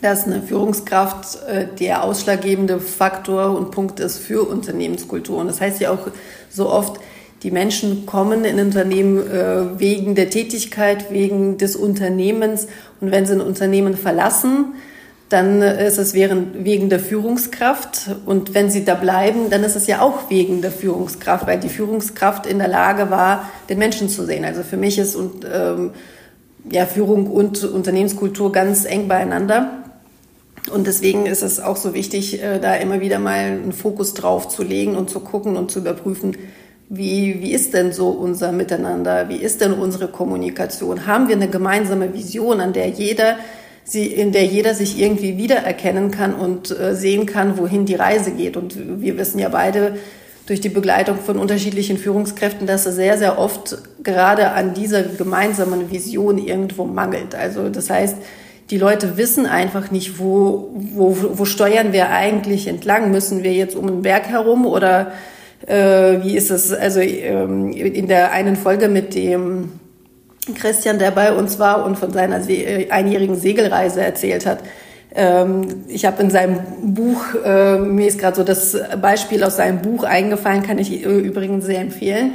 dass 0.00 0.24
eine 0.24 0.42
Führungskraft 0.42 1.42
äh, 1.46 1.66
der 1.78 2.04
ausschlaggebende 2.04 2.80
Faktor 2.80 3.56
und 3.56 3.70
Punkt 3.70 4.00
ist 4.00 4.18
für 4.18 4.42
Unternehmenskultur. 4.48 5.38
Und 5.38 5.48
das 5.48 5.60
heißt 5.60 5.80
ja 5.80 5.90
auch 5.90 6.08
so 6.50 6.68
oft, 6.68 7.00
die 7.42 7.50
Menschen 7.50 8.06
kommen 8.06 8.44
in 8.44 8.58
Unternehmen 8.60 9.18
äh, 9.18 9.78
wegen 9.78 10.14
der 10.14 10.30
Tätigkeit, 10.30 11.10
wegen 11.10 11.58
des 11.58 11.74
Unternehmens. 11.74 12.68
Und 13.00 13.10
wenn 13.10 13.26
sie 13.26 13.34
ein 13.34 13.40
Unternehmen 13.40 13.96
verlassen, 13.96 14.74
dann 15.32 15.62
ist 15.62 15.96
es 15.96 16.12
wegen 16.12 16.90
der 16.90 17.00
Führungskraft. 17.00 18.10
Und 18.26 18.54
wenn 18.54 18.70
sie 18.70 18.84
da 18.84 18.94
bleiben, 18.94 19.48
dann 19.48 19.64
ist 19.64 19.76
es 19.76 19.86
ja 19.86 20.02
auch 20.02 20.28
wegen 20.28 20.60
der 20.60 20.70
Führungskraft, 20.70 21.46
weil 21.46 21.58
die 21.58 21.70
Führungskraft 21.70 22.46
in 22.46 22.58
der 22.58 22.68
Lage 22.68 23.10
war, 23.10 23.48
den 23.70 23.78
Menschen 23.78 24.10
zu 24.10 24.26
sehen. 24.26 24.44
Also 24.44 24.62
für 24.62 24.76
mich 24.76 24.98
ist 24.98 25.16
und, 25.16 25.46
ähm, 25.50 25.92
ja, 26.70 26.84
Führung 26.84 27.28
und 27.28 27.64
Unternehmenskultur 27.64 28.52
ganz 28.52 28.84
eng 28.84 29.08
beieinander. 29.08 29.82
Und 30.70 30.86
deswegen 30.86 31.26
ist 31.26 31.42
es 31.42 31.60
auch 31.60 31.76
so 31.76 31.94
wichtig, 31.94 32.42
äh, 32.42 32.60
da 32.60 32.74
immer 32.74 33.00
wieder 33.00 33.18
mal 33.18 33.38
einen 33.38 33.72
Fokus 33.72 34.12
drauf 34.14 34.48
zu 34.48 34.62
legen 34.62 34.96
und 34.96 35.08
zu 35.08 35.20
gucken 35.20 35.56
und 35.56 35.70
zu 35.70 35.80
überprüfen, 35.80 36.36
wie, 36.94 37.40
wie 37.40 37.52
ist 37.52 37.72
denn 37.72 37.90
so 37.90 38.10
unser 38.10 38.52
Miteinander? 38.52 39.30
Wie 39.30 39.36
ist 39.36 39.62
denn 39.62 39.72
unsere 39.72 40.08
Kommunikation? 40.08 41.06
Haben 41.06 41.26
wir 41.26 41.36
eine 41.36 41.48
gemeinsame 41.48 42.12
Vision, 42.12 42.60
an 42.60 42.74
der 42.74 42.88
jeder 42.90 43.36
sie, 43.82 44.06
in 44.06 44.30
der 44.30 44.44
jeder 44.44 44.74
sich 44.74 45.00
irgendwie 45.00 45.38
wiedererkennen 45.38 46.10
kann 46.10 46.34
und 46.34 46.70
äh, 46.70 46.94
sehen 46.94 47.24
kann, 47.24 47.56
wohin 47.56 47.86
die 47.86 47.94
Reise 47.94 48.32
geht. 48.32 48.58
Und 48.58 49.00
wir 49.00 49.16
wissen 49.16 49.38
ja 49.38 49.48
beide 49.48 49.96
durch 50.44 50.60
die 50.60 50.68
Begleitung 50.68 51.16
von 51.16 51.38
unterschiedlichen 51.38 51.96
Führungskräften, 51.96 52.66
dass 52.66 52.84
es 52.84 52.94
sehr, 52.96 53.16
sehr 53.16 53.38
oft 53.38 53.78
gerade 54.02 54.50
an 54.50 54.74
dieser 54.74 55.02
gemeinsamen 55.02 55.90
Vision 55.90 56.36
irgendwo 56.36 56.84
mangelt. 56.84 57.34
Also 57.34 57.70
das 57.70 57.88
heißt, 57.88 58.16
die 58.68 58.76
Leute 58.76 59.16
wissen 59.16 59.46
einfach 59.46 59.90
nicht, 59.90 60.18
wo, 60.18 60.70
wo, 60.74 61.16
wo 61.38 61.46
steuern 61.46 61.94
wir 61.94 62.10
eigentlich 62.10 62.68
entlang? 62.68 63.10
Müssen 63.10 63.42
wir 63.42 63.54
jetzt 63.54 63.76
um 63.76 63.86
den 63.86 64.02
Berg 64.02 64.26
herum 64.26 64.66
oder 64.66 65.12
äh, 65.66 66.22
wie 66.22 66.36
ist 66.36 66.50
es? 66.50 66.72
Also 66.72 67.00
ähm, 67.00 67.72
in 67.72 68.08
der 68.08 68.32
einen 68.32 68.56
Folge 68.56 68.88
mit 68.88 69.14
dem 69.14 69.72
Christian, 70.54 70.98
der 70.98 71.12
bei 71.12 71.32
uns 71.32 71.58
war 71.58 71.84
und 71.84 71.96
von 71.98 72.12
seiner 72.12 72.48
äh, 72.48 72.90
einjährigen 72.90 73.36
Segelreise 73.36 74.02
erzählt 74.02 74.44
hat. 74.44 74.58
Ähm, 75.14 75.84
ich 75.88 76.04
habe 76.04 76.22
in 76.22 76.30
seinem 76.30 76.58
Buch, 76.82 77.22
äh, 77.44 77.78
mir 77.78 78.08
ist 78.08 78.18
gerade 78.18 78.36
so 78.36 78.42
das 78.42 78.76
Beispiel 79.00 79.44
aus 79.44 79.56
seinem 79.56 79.82
Buch 79.82 80.04
eingefallen, 80.04 80.62
kann 80.62 80.78
ich 80.78 81.02
übrigens 81.02 81.64
sehr 81.64 81.80
empfehlen. 81.80 82.32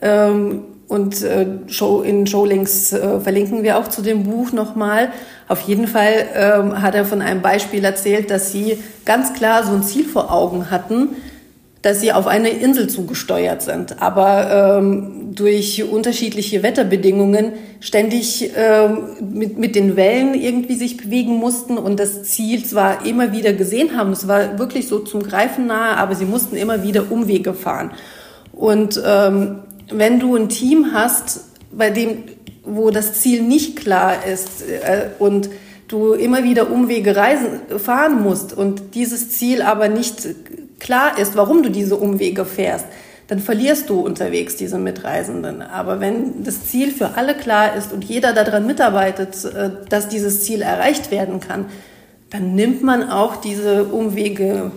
Ähm, 0.00 0.62
und 0.86 1.22
äh, 1.22 1.42
in 1.42 2.26
Showlinks 2.26 2.96
verlinken 3.22 3.62
wir 3.62 3.76
auch 3.76 3.88
zu 3.88 4.00
dem 4.00 4.22
Buch 4.22 4.52
nochmal. 4.52 5.10
Auf 5.46 5.60
jeden 5.62 5.86
Fall 5.86 6.12
ähm, 6.34 6.80
hat 6.80 6.94
er 6.94 7.04
von 7.04 7.20
einem 7.20 7.42
Beispiel 7.42 7.84
erzählt, 7.84 8.30
dass 8.30 8.52
sie 8.52 8.78
ganz 9.04 9.34
klar 9.34 9.64
so 9.64 9.72
ein 9.72 9.82
Ziel 9.82 10.06
vor 10.06 10.32
Augen 10.32 10.70
hatten, 10.70 11.10
dass 11.82 12.00
sie 12.00 12.12
auf 12.12 12.26
eine 12.26 12.48
Insel 12.48 12.88
zugesteuert 12.88 13.62
sind, 13.62 14.02
aber 14.02 14.78
ähm, 14.78 15.32
durch 15.34 15.84
unterschiedliche 15.84 16.62
Wetterbedingungen 16.64 17.52
ständig 17.78 18.50
ähm, 18.56 19.16
mit, 19.32 19.58
mit 19.58 19.76
den 19.76 19.94
Wellen 19.94 20.34
irgendwie 20.34 20.74
sich 20.74 20.96
bewegen 20.96 21.36
mussten 21.36 21.78
und 21.78 22.00
das 22.00 22.24
Ziel 22.24 22.64
zwar 22.64 23.06
immer 23.06 23.32
wieder 23.32 23.52
gesehen 23.52 23.96
haben, 23.96 24.10
es 24.10 24.26
war 24.26 24.58
wirklich 24.58 24.88
so 24.88 24.98
zum 24.98 25.22
Greifen 25.22 25.66
nahe, 25.66 25.96
aber 25.96 26.16
sie 26.16 26.24
mussten 26.24 26.56
immer 26.56 26.82
wieder 26.82 27.12
Umwege 27.12 27.54
fahren. 27.54 27.92
Und 28.52 29.00
ähm, 29.06 29.60
wenn 29.90 30.18
du 30.18 30.34
ein 30.34 30.48
Team 30.48 30.92
hast, 30.92 31.44
bei 31.70 31.90
dem, 31.90 32.24
wo 32.64 32.90
das 32.90 33.14
Ziel 33.14 33.42
nicht 33.42 33.76
klar 33.76 34.26
ist 34.26 34.62
äh, 34.62 35.10
und 35.20 35.48
du 35.86 36.12
immer 36.12 36.44
wieder 36.44 36.70
Umwege 36.70 37.16
reisen, 37.16 37.60
fahren 37.78 38.22
musst 38.22 38.52
und 38.52 38.94
dieses 38.94 39.30
Ziel 39.30 39.62
aber 39.62 39.88
nicht 39.88 40.28
klar 40.88 41.18
ist, 41.18 41.36
warum 41.36 41.62
du 41.62 41.70
diese 41.70 41.96
Umwege 41.96 42.46
fährst, 42.46 42.86
dann 43.26 43.40
verlierst 43.40 43.90
du 43.90 44.00
unterwegs 44.00 44.56
diese 44.56 44.78
Mitreisenden. 44.78 45.60
Aber 45.60 46.00
wenn 46.00 46.44
das 46.44 46.64
Ziel 46.64 46.92
für 46.92 47.18
alle 47.18 47.34
klar 47.34 47.76
ist 47.76 47.92
und 47.92 48.04
jeder 48.04 48.32
daran 48.32 48.66
mitarbeitet, 48.66 49.44
äh, 49.44 49.70
dass 49.90 50.08
dieses 50.08 50.44
Ziel 50.44 50.62
erreicht 50.62 51.10
werden 51.10 51.40
kann, 51.40 51.66
dann 52.30 52.54
nimmt 52.54 52.82
man 52.82 53.10
auch 53.10 53.36
diese 53.36 53.84
Umwege 53.84 54.70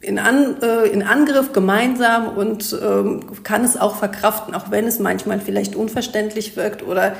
in, 0.00 0.18
An, 0.18 0.56
äh, 0.60 0.88
in 0.88 1.04
Angriff 1.04 1.52
gemeinsam 1.52 2.36
und 2.36 2.76
ähm, 2.82 3.44
kann 3.44 3.62
es 3.62 3.76
auch 3.76 3.94
verkraften, 3.94 4.56
auch 4.56 4.72
wenn 4.72 4.88
es 4.88 4.98
manchmal 4.98 5.38
vielleicht 5.38 5.76
unverständlich 5.76 6.56
wirkt 6.56 6.82
oder 6.82 7.14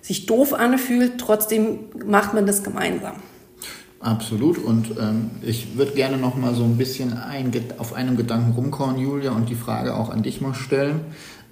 sich 0.00 0.26
doof 0.26 0.54
anfühlt. 0.54 1.18
Trotzdem 1.20 1.84
macht 2.04 2.34
man 2.34 2.46
das 2.46 2.64
gemeinsam. 2.64 3.14
Absolut. 4.00 4.58
Und 4.58 4.96
ähm, 4.98 5.30
ich 5.42 5.76
würde 5.76 5.92
gerne 5.92 6.18
noch 6.18 6.36
mal 6.36 6.54
so 6.54 6.62
ein 6.62 6.76
bisschen 6.76 7.14
ein, 7.14 7.50
auf 7.78 7.94
einem 7.94 8.16
Gedanken 8.16 8.52
rumkommen, 8.52 8.98
Julia, 8.98 9.32
und 9.32 9.48
die 9.48 9.56
Frage 9.56 9.96
auch 9.96 10.10
an 10.10 10.22
dich 10.22 10.40
mal 10.40 10.54
stellen. 10.54 11.00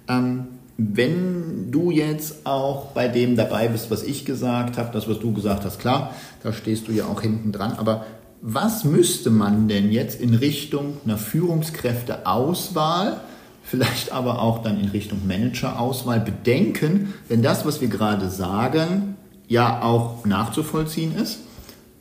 Ähm, 0.07 0.47
wenn 0.77 1.71
du 1.71 1.91
jetzt 1.91 2.45
auch 2.45 2.91
bei 2.91 3.07
dem 3.07 3.35
dabei 3.35 3.67
bist, 3.67 3.91
was 3.91 4.03
ich 4.03 4.25
gesagt 4.25 4.77
habe, 4.77 4.91
das, 4.93 5.09
was 5.09 5.19
du 5.19 5.33
gesagt 5.33 5.65
hast, 5.65 5.79
klar, 5.79 6.13
da 6.43 6.53
stehst 6.53 6.87
du 6.87 6.91
ja 6.91 7.05
auch 7.05 7.21
hinten 7.21 7.51
dran, 7.51 7.73
aber 7.77 8.05
was 8.41 8.83
müsste 8.83 9.31
man 9.31 9.67
denn 9.67 9.91
jetzt 9.91 10.21
in 10.21 10.35
Richtung 10.35 10.97
einer 11.03 11.17
Führungskräfteauswahl, 11.17 13.21
vielleicht 13.63 14.11
aber 14.11 14.39
auch 14.39 14.61
dann 14.61 14.79
in 14.79 14.89
Richtung 14.89 15.25
Managerauswahl 15.27 16.19
bedenken, 16.19 17.15
wenn 17.27 17.41
das, 17.41 17.65
was 17.65 17.81
wir 17.81 17.87
gerade 17.87 18.29
sagen, 18.29 19.17
ja 19.47 19.81
auch 19.81 20.23
nachzuvollziehen 20.25 21.15
ist? 21.15 21.39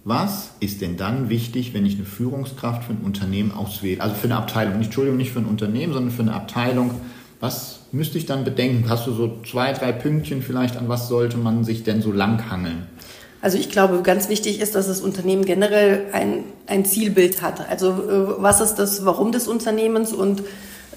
Was 0.09 0.51
ist 0.61 0.83
denn 0.83 0.97
dann 0.97 1.31
wichtig, 1.31 1.75
wenn 1.75 1.85
ich 1.85 1.97
eine 1.97 2.05
Führungskraft 2.05 2.85
für 2.85 2.93
ein 2.93 3.01
Unternehmen 3.05 3.51
auswähle? 3.51 4.01
Also 4.01 4.15
für 4.15 4.29
eine 4.29 4.37
Abteilung, 4.37 4.79
nicht, 4.79 4.87
Entschuldigung, 4.87 5.17
nicht 5.17 5.33
für 5.33 5.41
ein 5.41 5.47
Unternehmen, 5.47 5.93
sondern 5.93 6.13
für 6.13 6.23
eine 6.23 6.33
Abteilung. 6.33 6.93
Was 7.41 7.81
müsste 7.91 8.17
ich 8.17 8.25
dann 8.25 8.45
bedenken? 8.45 8.89
Hast 8.89 9.09
du 9.09 9.13
so 9.13 9.33
zwei, 9.51 9.73
drei 9.73 9.91
Pünktchen 9.91 10.43
vielleicht, 10.43 10.77
an 10.77 10.89
was 10.89 11.09
sollte 11.09 11.39
man 11.39 11.65
sich 11.65 11.83
denn 11.83 12.03
so 12.03 12.13
langhangeln? 12.13 12.87
Also 13.43 13.59
ich 13.59 13.69
glaube, 13.69 14.01
ganz 14.03 14.29
wichtig 14.29 14.61
ist, 14.61 14.77
dass 14.77 14.87
das 14.87 15.01
Unternehmen 15.01 15.45
generell 15.45 16.05
ein, 16.13 16.45
ein 16.69 16.85
Zielbild 16.85 17.43
hat. 17.43 17.69
Also 17.69 17.89
äh, 17.89 18.41
was 18.41 18.61
ist 18.61 18.77
das 18.77 19.05
Warum 19.05 19.33
des 19.33 19.49
Unternehmens 19.49 20.13
und 20.13 20.45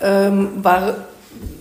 ähm, 0.04 0.50
war, 0.62 1.08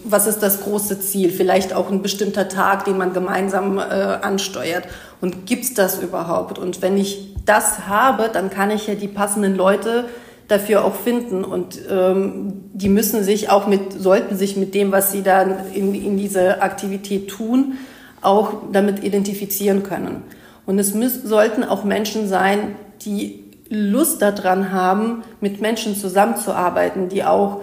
was 0.04 0.26
ist 0.26 0.40
das 0.40 0.60
große 0.60 1.00
Ziel? 1.00 1.30
Vielleicht 1.30 1.72
auch 1.72 1.90
ein 1.90 2.02
bestimmter 2.02 2.50
Tag, 2.50 2.84
den 2.84 2.98
man 2.98 3.14
gemeinsam 3.14 3.78
äh, 3.78 3.82
ansteuert. 3.82 4.84
Und 5.22 5.46
gibt 5.46 5.64
es 5.64 5.72
das 5.72 6.02
überhaupt? 6.02 6.58
Und 6.58 6.82
wenn 6.82 6.98
ich 6.98 7.34
das 7.48 7.86
habe, 7.88 8.30
dann 8.32 8.50
kann 8.50 8.70
ich 8.70 8.86
ja 8.86 8.94
die 8.94 9.08
passenden 9.08 9.56
Leute 9.56 10.04
dafür 10.48 10.84
auch 10.84 10.94
finden. 10.94 11.44
Und 11.44 11.78
ähm, 11.90 12.64
die 12.72 12.88
müssen 12.88 13.22
sich 13.22 13.50
auch 13.50 13.66
mit, 13.66 13.92
sollten 13.92 14.36
sich 14.36 14.56
mit 14.56 14.74
dem, 14.74 14.92
was 14.92 15.12
sie 15.12 15.22
dann 15.22 15.54
in, 15.74 15.94
in 15.94 16.16
diese 16.16 16.62
Aktivität 16.62 17.28
tun, 17.28 17.78
auch 18.20 18.52
damit 18.72 19.04
identifizieren 19.04 19.82
können. 19.82 20.22
Und 20.66 20.78
es 20.78 20.94
müssen, 20.94 21.26
sollten 21.26 21.64
auch 21.64 21.84
Menschen 21.84 22.28
sein, 22.28 22.76
die 23.02 23.44
Lust 23.70 24.22
daran 24.22 24.72
haben, 24.72 25.22
mit 25.40 25.60
Menschen 25.60 25.94
zusammenzuarbeiten, 25.94 27.08
die 27.08 27.24
auch 27.24 27.60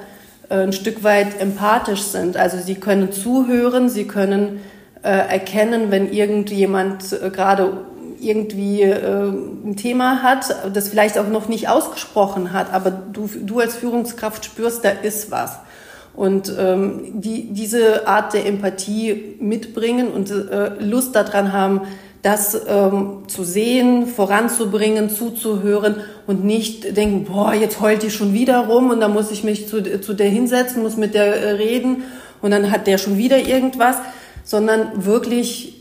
äh, 0.49 0.55
ein 0.55 0.73
Stück 0.73 1.03
weit 1.03 1.39
empathisch 1.39 2.01
sind. 2.01 2.37
Also 2.37 2.57
sie 2.57 2.75
können 2.75 3.11
zuhören, 3.11 3.89
sie 3.89 4.05
können 4.05 4.61
äh, 5.03 5.09
erkennen, 5.09 5.91
wenn 5.91 6.11
irgendjemand 6.11 7.13
äh, 7.13 7.29
gerade 7.29 7.85
irgendwie 8.25 8.81
äh, 8.81 9.29
ein 9.29 9.75
Thema 9.77 10.23
hat, 10.23 10.55
das 10.73 10.89
vielleicht 10.89 11.17
auch 11.17 11.27
noch 11.27 11.47
nicht 11.47 11.69
ausgesprochen 11.69 12.53
hat, 12.53 12.73
aber 12.73 12.91
du, 12.91 13.29
du 13.41 13.59
als 13.59 13.75
Führungskraft 13.75 14.45
spürst, 14.45 14.83
da 14.83 14.89
ist 14.89 15.31
was. 15.31 15.57
Und 16.15 16.53
ähm, 16.57 17.21
die, 17.21 17.53
diese 17.53 18.07
Art 18.07 18.33
der 18.33 18.45
Empathie 18.45 19.35
mitbringen 19.39 20.07
und 20.07 20.31
äh, 20.31 20.69
Lust 20.79 21.15
daran 21.15 21.51
haben, 21.51 21.81
das 22.25 22.59
ähm, 22.67 23.23
zu 23.27 23.43
sehen, 23.43 24.07
voranzubringen, 24.07 25.11
zuzuhören 25.11 25.97
und 26.25 26.43
nicht 26.43 26.97
denken, 26.97 27.25
boah, 27.25 27.53
jetzt 27.53 27.79
heult 27.81 28.01
die 28.01 28.09
schon 28.09 28.33
wieder 28.33 28.65
rum 28.65 28.89
und 28.89 28.99
dann 28.99 29.13
muss 29.13 29.29
ich 29.29 29.43
mich 29.43 29.67
zu, 29.67 29.83
zu 30.01 30.13
der 30.15 30.29
hinsetzen, 30.29 30.81
muss 30.81 30.97
mit 30.97 31.13
der 31.13 31.35
äh, 31.35 31.51
reden 31.51 32.03
und 32.41 32.49
dann 32.49 32.71
hat 32.71 32.87
der 32.87 32.97
schon 32.97 33.19
wieder 33.19 33.37
irgendwas, 33.37 33.97
sondern 34.43 35.05
wirklich 35.05 35.74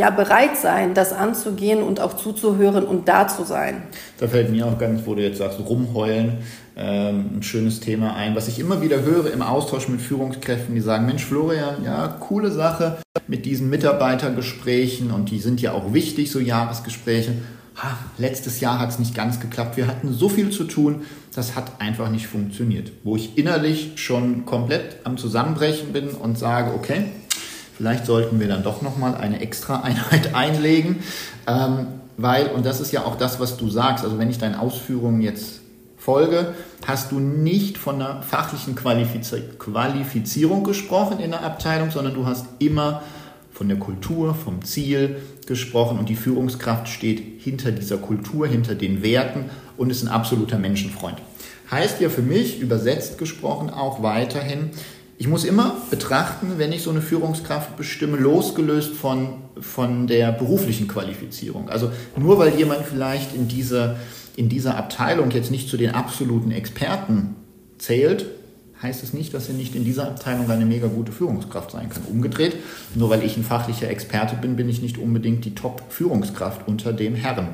ja, 0.00 0.08
bereit 0.08 0.56
sein, 0.56 0.94
das 0.94 1.12
anzugehen 1.12 1.82
und 1.82 2.00
auch 2.00 2.14
zuzuhören 2.14 2.84
und 2.84 3.06
da 3.06 3.28
zu 3.28 3.44
sein. 3.44 3.82
Da 4.18 4.28
fällt 4.28 4.50
mir 4.50 4.66
auch 4.66 4.78
ganz, 4.78 5.02
wo 5.04 5.14
du 5.14 5.22
jetzt 5.22 5.36
sagst, 5.36 5.60
rumheulen, 5.60 6.38
ähm, 6.74 7.36
ein 7.36 7.42
schönes 7.42 7.80
Thema 7.80 8.16
ein, 8.16 8.34
was 8.34 8.48
ich 8.48 8.58
immer 8.58 8.80
wieder 8.80 9.02
höre 9.02 9.30
im 9.30 9.42
Austausch 9.42 9.88
mit 9.88 10.00
Führungskräften, 10.00 10.74
die 10.74 10.80
sagen, 10.80 11.04
Mensch, 11.04 11.26
Florian, 11.26 11.84
ja, 11.84 12.16
coole 12.18 12.50
Sache 12.50 12.96
mit 13.26 13.44
diesen 13.44 13.68
Mitarbeitergesprächen 13.68 15.10
und 15.10 15.30
die 15.30 15.38
sind 15.38 15.60
ja 15.60 15.72
auch 15.72 15.92
wichtig, 15.92 16.30
so 16.30 16.40
Jahresgespräche. 16.40 17.32
Ha, 17.76 17.98
letztes 18.16 18.60
Jahr 18.60 18.78
hat 18.78 18.88
es 18.88 18.98
nicht 18.98 19.14
ganz 19.14 19.38
geklappt. 19.38 19.76
Wir 19.76 19.86
hatten 19.86 20.14
so 20.14 20.30
viel 20.30 20.48
zu 20.48 20.64
tun, 20.64 21.02
das 21.34 21.56
hat 21.56 21.78
einfach 21.78 22.10
nicht 22.10 22.26
funktioniert. 22.26 22.90
Wo 23.04 23.16
ich 23.16 23.36
innerlich 23.36 23.92
schon 23.96 24.46
komplett 24.46 24.96
am 25.04 25.18
Zusammenbrechen 25.18 25.92
bin 25.92 26.08
und 26.08 26.38
sage, 26.38 26.72
okay, 26.74 27.04
vielleicht 27.80 28.04
sollten 28.04 28.38
wir 28.40 28.46
dann 28.46 28.62
doch 28.62 28.82
nochmal 28.82 29.14
eine 29.14 29.40
extra 29.40 29.80
Einheit 29.82 30.34
einlegen. 30.34 31.02
Ähm, 31.46 31.86
weil, 32.18 32.48
und 32.48 32.66
das 32.66 32.78
ist 32.78 32.92
ja 32.92 33.06
auch 33.06 33.16
das, 33.16 33.40
was 33.40 33.56
du 33.56 33.70
sagst, 33.70 34.04
also 34.04 34.18
wenn 34.18 34.28
ich 34.28 34.36
deinen 34.36 34.54
Ausführungen 34.54 35.22
jetzt 35.22 35.60
Folge 35.96 36.54
hast 36.86 37.10
du 37.10 37.20
nicht 37.20 37.78
von 37.78 37.94
einer 37.96 38.20
fachlichen 38.20 38.74
Qualifizierung 38.74 40.64
gesprochen 40.64 41.20
in 41.20 41.30
der 41.30 41.42
Abteilung, 41.42 41.90
sondern 41.90 42.12
du 42.12 42.26
hast 42.26 42.44
immer 42.58 43.02
von 43.50 43.68
der 43.68 43.78
Kultur, 43.78 44.34
vom 44.34 44.62
Ziel 44.62 45.16
gesprochen 45.46 45.98
und 45.98 46.10
die 46.10 46.16
Führungskraft 46.16 46.88
steht 46.88 47.40
hinter 47.42 47.72
dieser 47.72 47.96
Kultur, 47.96 48.46
hinter 48.46 48.74
den 48.74 49.02
Werten 49.02 49.46
und 49.78 49.88
ist 49.88 50.02
ein 50.02 50.08
absoluter 50.08 50.58
Menschenfreund. 50.58 51.16
Heißt 51.70 52.00
ja 52.00 52.10
für 52.10 52.22
mich, 52.22 52.60
übersetzt 52.60 53.16
gesprochen, 53.16 53.70
auch 53.70 54.02
weiterhin, 54.02 54.70
ich 55.20 55.28
muss 55.28 55.44
immer 55.44 55.76
betrachten, 55.90 56.54
wenn 56.56 56.72
ich 56.72 56.82
so 56.82 56.88
eine 56.88 57.02
Führungskraft 57.02 57.76
bestimme, 57.76 58.16
losgelöst 58.16 58.94
von, 58.94 59.34
von 59.60 60.06
der 60.06 60.32
beruflichen 60.32 60.88
Qualifizierung. 60.88 61.68
Also 61.68 61.90
nur 62.16 62.38
weil 62.38 62.54
jemand 62.56 62.86
vielleicht 62.86 63.34
in 63.34 63.46
dieser 63.46 63.96
in 64.36 64.48
dieser 64.48 64.78
Abteilung 64.78 65.30
jetzt 65.32 65.50
nicht 65.50 65.68
zu 65.68 65.76
den 65.76 65.90
absoluten 65.90 66.50
Experten 66.52 67.36
zählt, 67.76 68.24
heißt 68.82 69.02
es 69.02 69.12
nicht, 69.12 69.34
dass 69.34 69.48
er 69.48 69.54
nicht 69.54 69.74
in 69.74 69.84
dieser 69.84 70.06
Abteilung 70.06 70.50
eine 70.50 70.64
mega 70.64 70.86
gute 70.86 71.12
Führungskraft 71.12 71.70
sein 71.72 71.90
kann. 71.90 72.02
Umgedreht, 72.10 72.56
nur 72.94 73.10
weil 73.10 73.22
ich 73.22 73.36
ein 73.36 73.44
fachlicher 73.44 73.90
Experte 73.90 74.36
bin, 74.36 74.56
bin 74.56 74.68
ich 74.68 74.80
nicht 74.80 74.96
unbedingt 74.96 75.44
die 75.44 75.54
Top-Führungskraft 75.54 76.66
unter 76.66 76.92
den 76.92 77.14
Herren. 77.14 77.48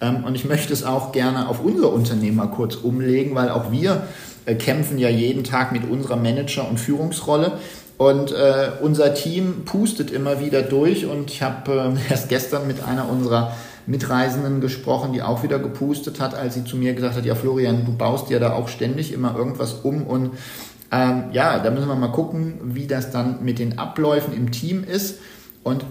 Ähm, 0.00 0.24
und 0.24 0.34
ich 0.34 0.44
möchte 0.44 0.72
es 0.72 0.82
auch 0.82 1.12
gerne 1.12 1.48
auf 1.48 1.62
unser 1.62 1.92
Unternehmen 1.92 2.36
mal 2.36 2.46
kurz 2.46 2.74
umlegen, 2.76 3.34
weil 3.34 3.50
auch 3.50 3.70
wir 3.70 4.08
äh, 4.46 4.56
kämpfen 4.56 4.98
ja 4.98 5.08
jeden 5.08 5.44
Tag 5.44 5.72
mit 5.72 5.88
unserer 5.88 6.16
Manager- 6.16 6.68
und 6.68 6.78
Führungsrolle. 6.78 7.58
Und 7.96 8.32
äh, 8.32 8.72
unser 8.82 9.14
Team 9.14 9.64
pustet 9.64 10.10
immer 10.10 10.40
wieder 10.40 10.62
durch. 10.62 11.06
Und 11.06 11.30
ich 11.30 11.42
habe 11.42 11.96
äh, 11.96 12.10
erst 12.10 12.28
gestern 12.28 12.66
mit 12.66 12.82
einer 12.84 13.08
unserer 13.08 13.52
Mitreisenden 13.86 14.60
gesprochen, 14.60 15.12
die 15.12 15.22
auch 15.22 15.42
wieder 15.42 15.58
gepustet 15.58 16.20
hat, 16.20 16.34
als 16.34 16.54
sie 16.54 16.64
zu 16.64 16.76
mir 16.76 16.94
gesagt 16.94 17.16
hat, 17.16 17.24
ja 17.24 17.34
Florian, 17.34 17.84
du 17.84 17.92
baust 17.92 18.30
ja 18.30 18.38
da 18.38 18.52
auch 18.52 18.68
ständig 18.68 19.12
immer 19.12 19.36
irgendwas 19.36 19.72
um 19.72 20.06
und 20.06 20.30
ähm, 20.90 21.24
ja, 21.32 21.58
da 21.58 21.70
müssen 21.70 21.88
wir 21.88 21.96
mal 21.96 22.08
gucken, 22.08 22.60
wie 22.62 22.86
das 22.86 23.10
dann 23.10 23.44
mit 23.44 23.58
den 23.58 23.78
Abläufen 23.78 24.34
im 24.34 24.52
Team 24.52 24.84
ist 24.84 25.18
und 25.62 25.84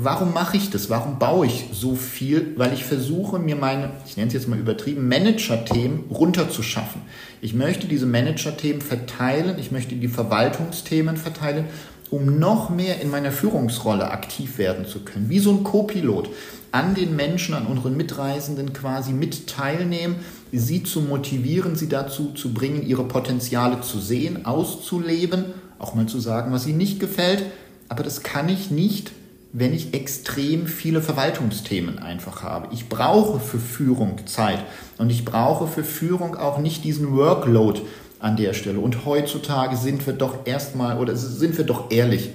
warum 0.00 0.32
mache 0.32 0.56
ich 0.56 0.70
das? 0.70 0.90
Warum 0.90 1.18
baue 1.18 1.46
ich 1.46 1.66
so 1.72 1.96
viel? 1.96 2.54
Weil 2.56 2.72
ich 2.72 2.84
versuche, 2.84 3.38
mir 3.38 3.56
meine, 3.56 3.90
ich 4.06 4.16
nenne 4.16 4.28
es 4.28 4.34
jetzt 4.34 4.48
mal 4.48 4.58
übertrieben, 4.58 5.08
Manager-Themen 5.08 6.04
runterzuschaffen. 6.10 7.02
Ich 7.40 7.52
möchte 7.52 7.88
diese 7.88 8.06
Manager-Themen 8.06 8.80
verteilen, 8.80 9.58
ich 9.58 9.72
möchte 9.72 9.96
die 9.96 10.08
Verwaltungsthemen 10.08 11.16
verteilen, 11.16 11.64
um 12.10 12.38
noch 12.38 12.70
mehr 12.70 13.00
in 13.00 13.10
meiner 13.10 13.32
Führungsrolle 13.32 14.10
aktiv 14.10 14.58
werden 14.58 14.86
zu 14.86 15.00
können. 15.00 15.28
Wie 15.28 15.38
so 15.38 15.50
ein 15.50 15.64
Co-Pilot 15.64 16.30
an 16.72 16.94
den 16.94 17.16
Menschen, 17.16 17.54
an 17.54 17.66
unseren 17.66 17.96
Mitreisenden 17.96 18.72
quasi 18.72 19.12
mit 19.12 19.46
teilnehmen, 19.46 20.16
sie 20.52 20.82
zu 20.82 21.00
motivieren, 21.00 21.76
sie 21.76 21.88
dazu 21.88 22.32
zu 22.32 22.52
bringen, 22.52 22.86
ihre 22.86 23.04
Potenziale 23.04 23.80
zu 23.80 23.98
sehen, 23.98 24.44
auszuleben, 24.44 25.46
auch 25.78 25.94
mal 25.94 26.06
zu 26.06 26.20
sagen, 26.20 26.52
was 26.52 26.66
ihnen 26.66 26.78
nicht 26.78 27.00
gefällt. 27.00 27.44
Aber 27.88 28.02
das 28.02 28.22
kann 28.22 28.48
ich 28.48 28.70
nicht, 28.70 29.12
wenn 29.52 29.72
ich 29.72 29.94
extrem 29.94 30.66
viele 30.66 31.00
Verwaltungsthemen 31.00 31.98
einfach 31.98 32.42
habe. 32.42 32.68
Ich 32.72 32.88
brauche 32.88 33.40
für 33.40 33.58
Führung 33.58 34.26
Zeit 34.26 34.62
und 34.98 35.10
ich 35.10 35.24
brauche 35.24 35.66
für 35.66 35.84
Führung 35.84 36.36
auch 36.36 36.58
nicht 36.58 36.84
diesen 36.84 37.16
Workload 37.16 37.80
an 38.20 38.36
der 38.36 38.52
Stelle. 38.54 38.80
Und 38.80 39.04
heutzutage 39.04 39.76
sind 39.76 40.06
wir 40.06 40.14
doch 40.14 40.46
erstmal, 40.46 40.98
oder 40.98 41.16
sind 41.16 41.56
wir 41.56 41.64
doch 41.64 41.90
ehrlich, 41.90 42.30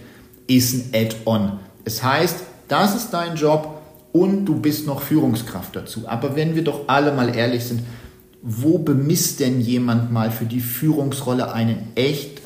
ist 0.47 0.73
ein 0.73 0.89
Add-on. 0.93 1.59
Es 1.85 2.03
heißt, 2.03 2.37
das 2.67 2.95
ist 2.95 3.11
dein 3.11 3.35
Job, 3.35 3.81
und 4.13 4.45
du 4.45 4.55
bist 4.55 4.85
noch 4.87 5.01
Führungskraft 5.01 5.75
dazu. 5.75 6.03
Aber 6.07 6.35
wenn 6.35 6.55
wir 6.55 6.63
doch 6.63 6.87
alle 6.87 7.11
mal 7.11 7.35
ehrlich 7.35 7.65
sind, 7.65 7.81
wo 8.41 8.77
bemisst 8.77 9.39
denn 9.39 9.59
jemand 9.59 10.11
mal 10.11 10.31
für 10.31 10.45
die 10.45 10.59
Führungsrolle 10.59 11.51
einen 11.51 11.91
echt 11.95 12.41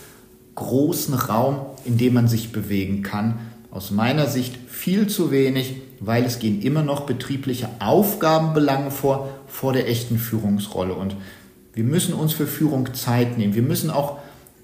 großen 0.56 1.13
Raum, 1.13 1.58
in 1.86 1.97
dem 1.97 2.13
man 2.13 2.28
sich 2.28 2.52
bewegen 2.52 3.04
kann? 3.04 3.39
Aus 3.69 3.91
meiner 3.91 4.28
Sicht 4.28 4.56
viel 4.67 5.08
zu 5.08 5.30
wenig, 5.30 5.82
weil 6.00 6.23
es 6.23 6.39
gehen 6.39 6.62
immer 6.62 6.84
noch 6.84 7.02
betriebliche 7.02 7.67
Aufgabenbelange 7.80 8.89
vor, 8.89 9.30
vor 9.47 9.73
der 9.73 9.89
echten 9.89 10.17
Führungsrolle. 10.17 10.93
Und 10.93 11.17
wir 11.78 11.84
müssen 11.84 12.16
uns 12.16 12.34
für 12.34 12.48
Führung 12.48 12.96
Zeit 12.96 13.38
nehmen. 13.38 13.54
Wir 13.54 13.62
müssen 13.62 13.92
auch 13.92 14.18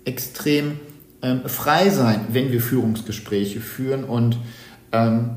extrem 0.04 0.80
ähm, 1.22 1.42
frei 1.46 1.92
sein, 1.92 2.22
wenn 2.30 2.52
wir 2.52 2.60
Führungsgespräche 2.60 3.60
führen. 3.60 4.04
Und 4.04 4.40
ähm, 4.92 5.30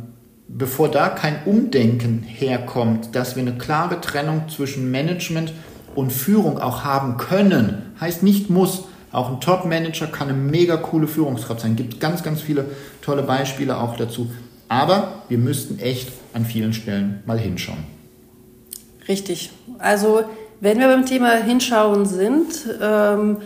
bevor 0.48 0.90
da 0.90 1.10
kein 1.10 1.44
Umdenken 1.44 2.22
herkommt, 2.22 3.14
dass 3.14 3.36
wir 3.36 3.42
eine 3.42 3.58
klare 3.58 4.00
Trennung 4.00 4.48
zwischen 4.48 4.90
Management 4.90 5.52
und 5.94 6.14
Führung 6.14 6.58
auch 6.58 6.82
haben 6.82 7.18
können, 7.18 7.92
heißt 8.00 8.22
nicht 8.22 8.48
muss. 8.48 8.84
Auch 9.12 9.30
ein 9.30 9.42
Top-Manager 9.42 10.06
kann 10.06 10.30
eine 10.30 10.38
mega 10.38 10.78
coole 10.78 11.06
Führungskraft 11.06 11.60
sein. 11.60 11.76
Gibt 11.76 12.00
ganz, 12.00 12.22
ganz 12.22 12.40
viele 12.40 12.64
tolle 13.02 13.22
Beispiele 13.22 13.76
auch 13.76 13.98
dazu. 13.98 14.30
Aber 14.68 15.24
wir 15.28 15.36
müssten 15.36 15.78
echt 15.78 16.10
an 16.32 16.46
vielen 16.46 16.72
Stellen 16.72 17.22
mal 17.26 17.38
hinschauen. 17.38 17.84
Richtig. 19.06 19.50
Also 19.78 20.24
wenn 20.60 20.78
wir 20.78 20.88
beim 20.88 21.06
Thema 21.06 21.32
Hinschauen 21.32 22.06
sind, 22.06 22.66
ähm, 22.80 23.38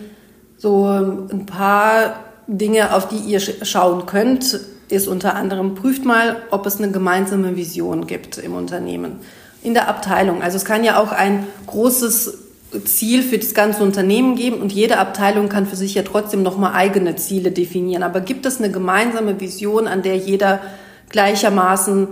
so 0.57 0.85
ein 0.85 1.45
paar 1.45 2.19
Dinge, 2.47 2.93
auf 2.93 3.07
die 3.07 3.17
ihr 3.17 3.39
schauen 3.39 4.05
könnt, 4.05 4.59
ist 4.89 5.07
unter 5.07 5.35
anderem, 5.35 5.75
prüft 5.75 6.05
mal, 6.05 6.37
ob 6.51 6.65
es 6.65 6.77
eine 6.77 6.91
gemeinsame 6.91 7.55
Vision 7.55 8.07
gibt 8.07 8.37
im 8.37 8.53
Unternehmen, 8.53 9.17
in 9.63 9.73
der 9.73 9.87
Abteilung. 9.87 10.41
Also 10.41 10.57
es 10.57 10.65
kann 10.65 10.83
ja 10.83 10.99
auch 11.01 11.11
ein 11.11 11.47
großes 11.67 12.37
Ziel 12.85 13.23
für 13.23 13.37
das 13.37 13.53
ganze 13.53 13.83
Unternehmen 13.83 14.35
geben 14.35 14.61
und 14.61 14.71
jede 14.71 14.97
Abteilung 14.97 15.49
kann 15.49 15.65
für 15.65 15.75
sich 15.75 15.93
ja 15.93 16.03
trotzdem 16.03 16.43
nochmal 16.43 16.73
eigene 16.73 17.15
Ziele 17.15 17.51
definieren. 17.51 18.03
Aber 18.03 18.21
gibt 18.21 18.45
es 18.45 18.59
eine 18.59 18.71
gemeinsame 18.71 19.39
Vision, 19.39 19.87
an 19.87 20.03
der 20.03 20.17
jeder 20.17 20.61
gleichermaßen 21.09 22.07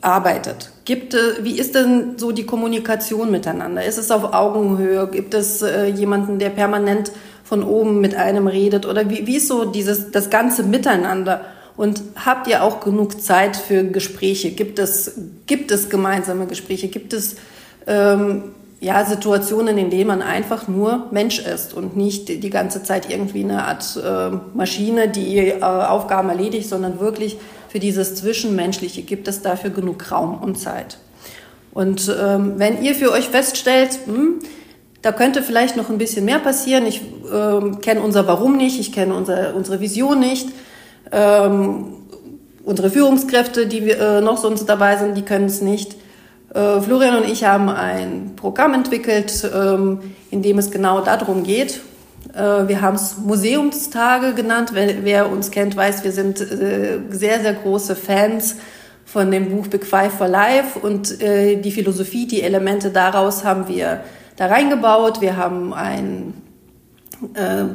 arbeitet? 0.00 0.70
Gibt, 0.84 1.16
wie 1.42 1.58
ist 1.58 1.74
denn 1.74 2.18
so 2.18 2.32
die 2.32 2.46
Kommunikation 2.46 3.30
miteinander? 3.30 3.84
Ist 3.84 3.98
es 3.98 4.10
auf 4.10 4.32
Augenhöhe? 4.32 5.08
Gibt 5.08 5.34
es 5.34 5.62
äh, 5.62 5.86
jemanden, 5.86 6.38
der 6.38 6.50
permanent 6.50 7.12
von 7.44 7.62
oben 7.62 8.00
mit 8.00 8.14
einem 8.14 8.46
redet? 8.46 8.86
Oder 8.86 9.10
wie, 9.10 9.26
wie 9.26 9.36
ist 9.36 9.48
so 9.48 9.64
dieses, 9.64 10.10
das 10.10 10.30
ganze 10.30 10.62
Miteinander? 10.62 11.44
Und 11.76 12.02
habt 12.16 12.46
ihr 12.48 12.62
auch 12.62 12.80
genug 12.80 13.20
Zeit 13.22 13.56
für 13.56 13.84
Gespräche? 13.84 14.50
Gibt 14.50 14.78
es, 14.78 15.12
gibt 15.46 15.70
es 15.70 15.88
gemeinsame 15.88 16.46
Gespräche? 16.46 16.88
Gibt 16.88 17.12
es 17.12 17.36
ähm, 17.86 18.52
ja, 18.80 19.04
Situationen, 19.04 19.76
in 19.76 19.90
denen 19.90 20.06
man 20.06 20.22
einfach 20.22 20.66
nur 20.66 21.06
Mensch 21.10 21.38
ist 21.38 21.74
und 21.74 21.96
nicht 21.96 22.28
die 22.28 22.50
ganze 22.50 22.82
Zeit 22.82 23.10
irgendwie 23.10 23.44
eine 23.44 23.64
Art 23.64 23.98
äh, 24.02 24.30
Maschine, 24.54 25.08
die 25.08 25.36
äh, 25.48 25.62
Aufgaben 25.62 26.30
erledigt, 26.30 26.68
sondern 26.68 26.98
wirklich 26.98 27.36
für 27.70 27.78
dieses 27.78 28.16
Zwischenmenschliche 28.16 29.02
gibt 29.02 29.28
es 29.28 29.42
dafür 29.42 29.70
genug 29.70 30.10
Raum 30.10 30.42
und 30.42 30.58
Zeit. 30.58 30.98
Und 31.72 32.12
ähm, 32.20 32.54
wenn 32.56 32.82
ihr 32.82 32.96
für 32.96 33.12
euch 33.12 33.28
feststellt, 33.28 34.00
hm, 34.06 34.40
da 35.02 35.12
könnte 35.12 35.42
vielleicht 35.42 35.76
noch 35.76 35.88
ein 35.88 35.98
bisschen 35.98 36.24
mehr 36.24 36.40
passieren, 36.40 36.84
ich 36.84 37.00
äh, 37.00 37.76
kenne 37.80 38.02
unser 38.02 38.26
Warum 38.26 38.56
nicht, 38.56 38.80
ich 38.80 38.92
kenne 38.92 39.14
unser, 39.14 39.54
unsere 39.54 39.80
Vision 39.80 40.18
nicht, 40.18 40.48
ähm, 41.12 41.94
unsere 42.64 42.90
Führungskräfte, 42.90 43.66
die 43.66 43.84
wir, 43.84 44.00
äh, 44.00 44.20
noch 44.20 44.36
sonst 44.36 44.66
dabei 44.66 44.96
sind, 44.96 45.16
die 45.16 45.22
können 45.22 45.46
es 45.46 45.62
nicht. 45.62 45.94
Äh, 46.52 46.80
Florian 46.80 47.22
und 47.22 47.30
ich 47.30 47.44
haben 47.44 47.68
ein 47.68 48.32
Programm 48.34 48.74
entwickelt, 48.74 49.48
ähm, 49.54 50.00
in 50.32 50.42
dem 50.42 50.58
es 50.58 50.72
genau 50.72 51.02
darum 51.02 51.44
geht. 51.44 51.80
Äh, 52.34 52.68
wir 52.68 52.80
haben 52.80 52.96
es 52.96 53.16
Museumstage 53.18 54.34
genannt. 54.34 54.70
Wer, 54.72 55.04
wer, 55.04 55.30
uns 55.30 55.50
kennt, 55.50 55.76
weiß, 55.76 56.04
wir 56.04 56.12
sind 56.12 56.40
äh, 56.40 56.98
sehr, 57.10 57.40
sehr 57.40 57.54
große 57.54 57.96
Fans 57.96 58.56
von 59.04 59.30
dem 59.30 59.50
Buch 59.50 59.66
Five 59.82 60.12
for 60.12 60.28
Life 60.28 60.78
und 60.78 61.20
äh, 61.20 61.56
die 61.56 61.72
Philosophie, 61.72 62.26
die 62.26 62.42
Elemente 62.42 62.90
daraus 62.90 63.44
haben 63.44 63.66
wir 63.66 64.04
da 64.36 64.46
reingebaut. 64.46 65.20
Wir 65.20 65.36
haben 65.36 65.74
ein 65.74 66.34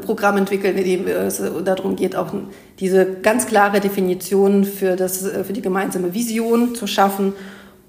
Programm 0.04 0.38
entwickelt, 0.38 0.76
in 0.76 0.84
dem 0.84 1.08
es 1.08 1.40
darum 1.64 1.96
geht, 1.96 2.16
auch 2.16 2.34
diese 2.80 3.06
ganz 3.22 3.46
klare 3.46 3.80
Definition 3.80 4.66
für, 4.66 4.96
das, 4.96 5.20
für 5.20 5.54
die 5.54 5.62
gemeinsame 5.62 6.16
Vision 6.16 6.74
zu 6.74 6.88
schaffen. 6.88 7.34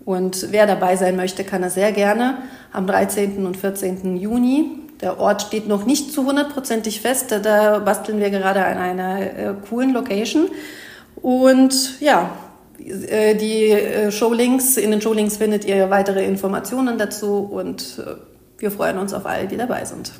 Und 0.04 0.48
wer 0.50 0.66
dabei 0.66 0.96
sein 0.96 1.16
möchte, 1.16 1.44
kann 1.44 1.62
das 1.62 1.72
sehr 1.72 1.92
gerne 1.92 2.42
am 2.74 2.86
13. 2.86 3.46
und 3.46 3.56
14. 3.56 4.18
Juni. 4.18 4.85
Der 5.00 5.20
Ort 5.20 5.42
steht 5.42 5.68
noch 5.68 5.84
nicht 5.84 6.12
zu 6.12 6.24
hundertprozentig 6.24 7.00
fest. 7.00 7.32
Da 7.42 7.80
basteln 7.80 8.18
wir 8.18 8.30
gerade 8.30 8.64
an 8.64 8.78
einer 8.78 9.20
äh, 9.20 9.54
coolen 9.68 9.92
Location. 9.92 10.48
Und 11.16 12.00
ja, 12.00 12.30
äh, 12.78 13.34
die 13.34 13.70
äh, 13.70 14.10
Showlinks, 14.10 14.76
in 14.76 14.90
den 14.90 15.00
Showlinks 15.00 15.36
findet 15.36 15.64
ihr 15.64 15.90
weitere 15.90 16.24
Informationen 16.24 16.98
dazu 16.98 17.38
und 17.38 18.02
äh, 18.04 18.12
wir 18.58 18.70
freuen 18.70 18.98
uns 18.98 19.12
auf 19.12 19.26
alle, 19.26 19.46
die 19.46 19.56
dabei 19.56 19.84
sind. 19.84 20.12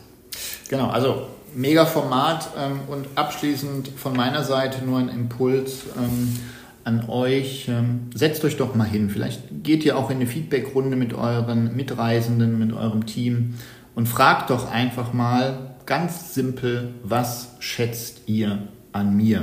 Genau, 0.68 0.88
also 0.88 1.26
mega 1.54 1.86
Format 1.86 2.48
ähm, 2.58 2.80
und 2.88 3.06
abschließend 3.14 3.88
von 3.96 4.14
meiner 4.14 4.44
Seite 4.44 4.84
nur 4.84 4.98
ein 4.98 5.08
Impuls 5.08 5.84
ähm, 5.96 6.36
an 6.84 7.08
euch. 7.08 7.68
Ähm, 7.68 8.10
setzt 8.14 8.44
euch 8.44 8.56
doch 8.56 8.74
mal 8.74 8.84
hin. 8.84 9.10
Vielleicht 9.10 9.42
geht 9.62 9.84
ihr 9.84 9.96
auch 9.96 10.10
in 10.10 10.16
eine 10.16 10.26
Feedbackrunde 10.26 10.96
mit 10.96 11.14
euren 11.14 11.74
Mitreisenden, 11.76 12.58
mit 12.58 12.72
eurem 12.72 13.06
Team 13.06 13.54
und 13.96 14.08
fragt 14.08 14.50
doch 14.50 14.70
einfach 14.70 15.12
mal 15.12 15.74
ganz 15.86 16.32
simpel, 16.34 16.94
was 17.02 17.56
schätzt 17.58 18.22
ihr 18.26 18.68
an 18.92 19.16
mir? 19.16 19.42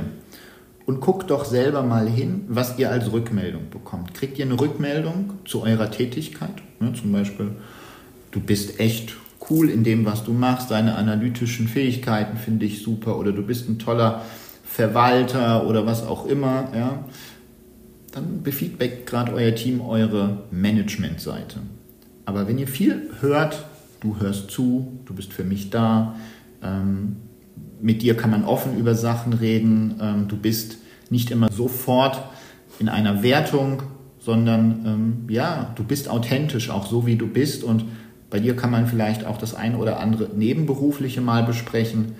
und 0.86 1.00
guckt 1.00 1.30
doch 1.30 1.44
selber 1.44 1.82
mal 1.82 2.08
hin, 2.08 2.44
was 2.48 2.78
ihr 2.78 2.90
als 2.90 3.10
Rückmeldung 3.12 3.70
bekommt. 3.70 4.14
Kriegt 4.14 4.38
ihr 4.38 4.44
eine 4.44 4.58
Rückmeldung 4.60 5.34
zu 5.44 5.62
eurer 5.62 5.90
Tätigkeit? 5.90 6.62
Ne, 6.80 6.92
zum 6.92 7.12
Beispiel, 7.12 7.52
du 8.30 8.40
bist 8.40 8.80
echt 8.80 9.14
cool 9.48 9.70
in 9.70 9.84
dem, 9.84 10.04
was 10.04 10.24
du 10.24 10.32
machst, 10.32 10.70
deine 10.70 10.96
analytischen 10.96 11.68
Fähigkeiten 11.68 12.36
finde 12.36 12.66
ich 12.66 12.82
super 12.82 13.18
oder 13.18 13.32
du 13.32 13.42
bist 13.42 13.68
ein 13.68 13.78
toller 13.78 14.22
Verwalter 14.64 15.66
oder 15.66 15.86
was 15.86 16.02
auch 16.02 16.26
immer, 16.26 16.68
ja, 16.74 17.04
dann 18.12 18.42
befeedbackt 18.42 19.06
gerade 19.06 19.32
euer 19.32 19.54
Team 19.54 19.80
eure 19.80 20.44
Managementseite. 20.50 21.60
Aber 22.26 22.48
wenn 22.48 22.58
ihr 22.58 22.68
viel 22.68 23.10
hört, 23.20 23.66
du 24.04 24.20
hörst 24.20 24.50
zu, 24.50 25.00
du 25.06 25.14
bist 25.14 25.32
für 25.32 25.44
mich 25.44 25.70
da, 25.70 26.14
ähm, 26.62 27.16
mit 27.80 28.02
dir 28.02 28.16
kann 28.16 28.30
man 28.30 28.44
offen 28.44 28.78
über 28.78 28.94
Sachen 28.94 29.32
reden. 29.32 29.96
Ähm, 30.00 30.28
du 30.28 30.36
bist 30.36 30.78
nicht 31.10 31.30
immer 31.30 31.50
sofort 31.52 32.22
in 32.78 32.88
einer 32.88 33.22
Wertung, 33.22 33.82
sondern 34.18 34.84
ähm, 34.86 35.16
ja, 35.28 35.72
du 35.76 35.84
bist 35.84 36.08
authentisch, 36.08 36.70
auch 36.70 36.86
so 36.86 37.06
wie 37.06 37.16
du 37.16 37.26
bist. 37.26 37.62
Und 37.62 37.84
bei 38.30 38.40
dir 38.40 38.56
kann 38.56 38.70
man 38.70 38.86
vielleicht 38.86 39.26
auch 39.26 39.36
das 39.36 39.54
eine 39.54 39.76
oder 39.76 40.00
andere 40.00 40.30
Nebenberufliche 40.34 41.20
mal 41.20 41.42
besprechen. 41.42 42.12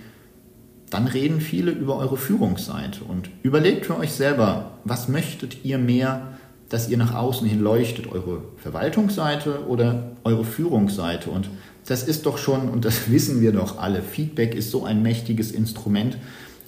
Dann 0.90 1.06
reden 1.06 1.40
viele 1.40 1.70
über 1.70 1.96
eure 1.96 2.16
Führungsseite 2.16 3.04
und 3.04 3.30
überlegt 3.42 3.86
für 3.86 3.96
euch 3.98 4.12
selber, 4.12 4.72
was 4.84 5.08
möchtet 5.08 5.64
ihr 5.64 5.78
mehr, 5.78 6.34
dass 6.74 6.88
ihr 6.88 6.98
nach 6.98 7.14
außen 7.14 7.46
hin 7.46 7.60
leuchtet, 7.60 8.10
eure 8.10 8.42
Verwaltungsseite 8.56 9.68
oder 9.68 10.16
eure 10.24 10.44
Führungsseite. 10.44 11.30
Und 11.30 11.48
das 11.86 12.02
ist 12.02 12.26
doch 12.26 12.36
schon, 12.36 12.68
und 12.68 12.84
das 12.84 13.08
wissen 13.12 13.40
wir 13.40 13.52
doch 13.52 13.78
alle, 13.78 14.02
Feedback 14.02 14.56
ist 14.56 14.72
so 14.72 14.84
ein 14.84 15.00
mächtiges 15.00 15.52
Instrument. 15.52 16.18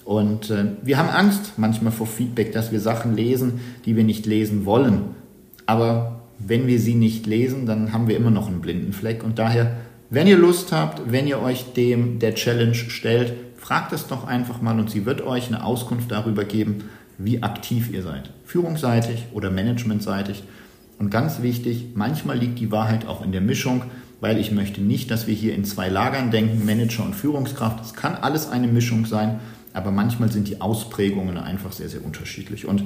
Und 0.05 0.49
äh, 0.49 0.67
wir 0.81 0.97
haben 0.97 1.09
Angst 1.09 1.55
manchmal 1.57 1.91
vor 1.91 2.07
Feedback, 2.07 2.53
dass 2.53 2.71
wir 2.71 2.79
Sachen 2.79 3.17
lesen, 3.17 3.59
die 3.83 3.97
wir 3.97 4.05
nicht 4.05 4.25
lesen 4.25 4.65
wollen. 4.65 5.09
Aber 5.65 6.21
wenn 6.39 6.67
wir 6.67 6.79
sie 6.79 6.95
nicht 6.95 7.25
lesen, 7.25 7.65
dann 7.65 7.91
haben 7.91 8.07
wir 8.07 8.15
immer 8.15 8.31
noch 8.31 8.47
einen 8.47 8.61
blinden 8.61 8.93
Fleck. 8.93 9.25
Und 9.25 9.39
daher, 9.39 9.75
wenn 10.09 10.25
ihr 10.25 10.37
Lust 10.37 10.71
habt, 10.71 11.11
wenn 11.11 11.27
ihr 11.27 11.41
euch 11.41 11.73
dem 11.73 12.19
der 12.19 12.33
Challenge 12.33 12.75
stellt, 12.75 13.33
fragt 13.57 13.91
es 13.91 14.07
doch 14.07 14.25
einfach 14.25 14.61
mal 14.61 14.79
und 14.79 14.89
sie 14.89 15.05
wird 15.05 15.19
euch 15.19 15.47
eine 15.47 15.65
Auskunft 15.65 16.11
darüber 16.11 16.45
geben, 16.45 16.85
wie 17.17 17.43
aktiv 17.43 17.91
ihr 17.91 18.03
seid. 18.03 18.31
Führungsseitig 18.47 19.25
oder 19.33 19.51
managementseitig. 19.51 20.43
Und 20.97 21.11
ganz 21.11 21.43
wichtig, 21.43 21.89
manchmal 21.93 22.39
liegt 22.39 22.57
die 22.57 22.71
Wahrheit 22.71 23.05
auch 23.05 23.23
in 23.23 23.31
der 23.31 23.41
Mischung 23.41 23.83
weil 24.19 24.37
ich 24.39 24.51
möchte 24.51 24.81
nicht, 24.81 25.11
dass 25.11 25.27
wir 25.27 25.33
hier 25.33 25.53
in 25.53 25.63
zwei 25.63 25.89
Lagern 25.89 26.31
denken, 26.31 26.65
Manager 26.65 27.03
und 27.03 27.15
Führungskraft. 27.15 27.83
Es 27.83 27.93
kann 27.93 28.15
alles 28.15 28.49
eine 28.49 28.67
Mischung 28.67 29.05
sein, 29.05 29.39
aber 29.73 29.91
manchmal 29.91 30.31
sind 30.31 30.47
die 30.47 30.61
Ausprägungen 30.61 31.37
einfach 31.37 31.71
sehr, 31.71 31.89
sehr 31.89 32.03
unterschiedlich. 32.03 32.67
Und 32.67 32.83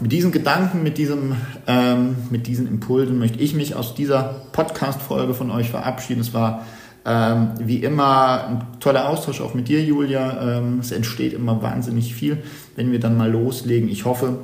mit 0.00 0.12
diesen 0.12 0.32
Gedanken, 0.32 0.82
mit, 0.82 0.98
diesem, 0.98 1.36
ähm, 1.66 2.16
mit 2.30 2.46
diesen 2.46 2.66
Impulsen 2.66 3.18
möchte 3.18 3.38
ich 3.38 3.54
mich 3.54 3.74
aus 3.74 3.94
dieser 3.94 4.42
Podcast-Folge 4.52 5.32
von 5.32 5.50
euch 5.50 5.70
verabschieden. 5.70 6.20
Es 6.20 6.34
war 6.34 6.66
ähm, 7.06 7.52
wie 7.60 7.78
immer 7.78 8.48
ein 8.48 8.66
toller 8.80 9.08
Austausch 9.08 9.40
auch 9.40 9.54
mit 9.54 9.68
dir, 9.68 9.82
Julia. 9.82 10.58
Ähm, 10.58 10.80
es 10.80 10.90
entsteht 10.92 11.32
immer 11.32 11.62
wahnsinnig 11.62 12.14
viel, 12.14 12.42
wenn 12.76 12.92
wir 12.92 13.00
dann 13.00 13.16
mal 13.16 13.30
loslegen. 13.30 13.88
Ich 13.88 14.04
hoffe, 14.04 14.40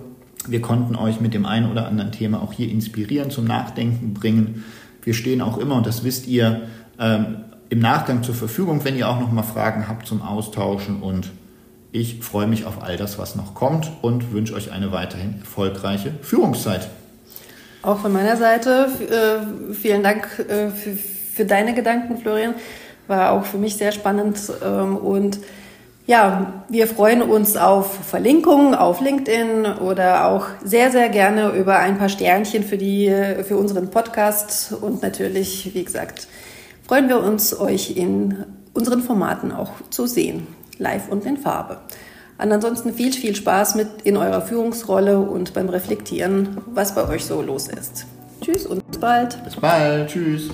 wir 0.49 0.61
konnten 0.61 0.97
euch 0.97 1.21
mit 1.21 1.35
dem 1.35 1.47
einen 1.47 1.71
oder 1.71 1.87
anderen 1.87 2.13
Thema 2.13 2.43
auch 2.43 2.53
hier 2.53 2.69
inspirieren, 2.71 3.31
zum 3.31 3.45
Nachdenken 3.45 4.15
bringen. 4.15 4.65
Wir 5.03 5.15
stehen 5.15 5.41
auch 5.41 5.59
immer, 5.59 5.77
und 5.77 5.87
das 5.87 6.05
wisst 6.05 6.27
ihr, 6.27 6.63
ähm, 6.99 7.37
im 7.71 7.81
Nachgang 7.81 8.23
zur 8.23 8.35
Verfügung, 8.35 8.85
wenn 8.85 8.97
ihr 8.97 9.09
auch 9.09 9.19
noch 9.19 9.33
mal 9.33 9.43
Fragen 9.43 9.89
habt 9.89 10.07
zum 10.07 10.23
Austauschen. 10.23 11.03
Und 11.03 11.31
ich 11.93 12.21
freue 12.23 12.47
mich 12.47 12.67
auf 12.67 12.83
all 12.83 12.97
das, 12.97 13.19
was 13.19 13.37
noch 13.37 13.55
kommt 13.55 13.91
und 14.03 14.33
wünsche 14.33 14.55
euch 14.55 14.73
eine 14.73 14.93
weiterhin 14.93 15.41
erfolgreiche 15.41 16.13
Führungszeit. 16.23 16.89
Auch 17.83 17.99
von 17.99 18.13
meiner 18.13 18.37
Seite 18.37 18.89
äh, 19.11 19.75
vielen 19.75 20.03
Dank 20.03 20.27
äh, 20.49 20.71
für, 20.71 20.97
für, 21.35 21.45
deine 21.45 21.75
Gedanken, 21.75 22.19
Florian. 22.19 22.55
War 23.07 23.33
auch 23.33 23.45
für 23.45 23.59
mich 23.59 23.77
sehr 23.77 23.93
spannend 23.93 24.41
ähm, 24.65 24.97
und 24.97 25.39
ja, 26.07 26.65
wir 26.69 26.87
freuen 26.87 27.23
uns 27.23 27.57
auf 27.57 27.95
Verlinkungen 28.05 28.75
auf 28.75 29.01
LinkedIn 29.01 29.65
oder 29.65 30.27
auch 30.27 30.47
sehr, 30.63 30.91
sehr 30.91 31.09
gerne 31.09 31.51
über 31.51 31.79
ein 31.79 31.99
paar 31.99 32.11
Sternchen 32.11 32.63
für, 32.63 32.77
die, 32.77 33.11
für 33.45 33.57
unseren 33.57 33.91
Podcast. 33.91 34.73
Und 34.73 35.03
natürlich, 35.03 35.75
wie 35.75 35.85
gesagt, 35.85 36.29
freuen 36.87 37.09
wir 37.09 37.23
uns, 37.23 37.59
euch 37.59 37.97
in 37.97 38.45
unseren 38.75 39.03
Formaten 39.03 39.51
auch 39.51 39.71
zu 39.89 40.07
sehen, 40.07 40.47
live 40.79 41.09
und 41.09 41.25
in 41.25 41.39
Farbe. 41.39 41.79
Und 42.37 42.53
ansonsten 42.53 42.93
viel, 42.93 43.13
viel 43.13 43.35
Spaß 43.35 43.77
mit 43.77 43.89
in 44.03 44.17
eurer 44.17 44.43
Führungsrolle 44.43 45.19
und 45.21 45.55
beim 45.55 45.69
Reflektieren, 45.69 46.59
was 46.67 46.95
bei 46.95 47.09
euch 47.09 47.25
so 47.25 47.41
los 47.41 47.69
ist. 47.69 48.07
Tschüss 48.43 48.67
und 48.67 48.87
bis 48.91 48.99
bald. 48.99 49.43
Bis 49.45 49.57
bald. 49.57 50.11
Tschüss. 50.11 50.51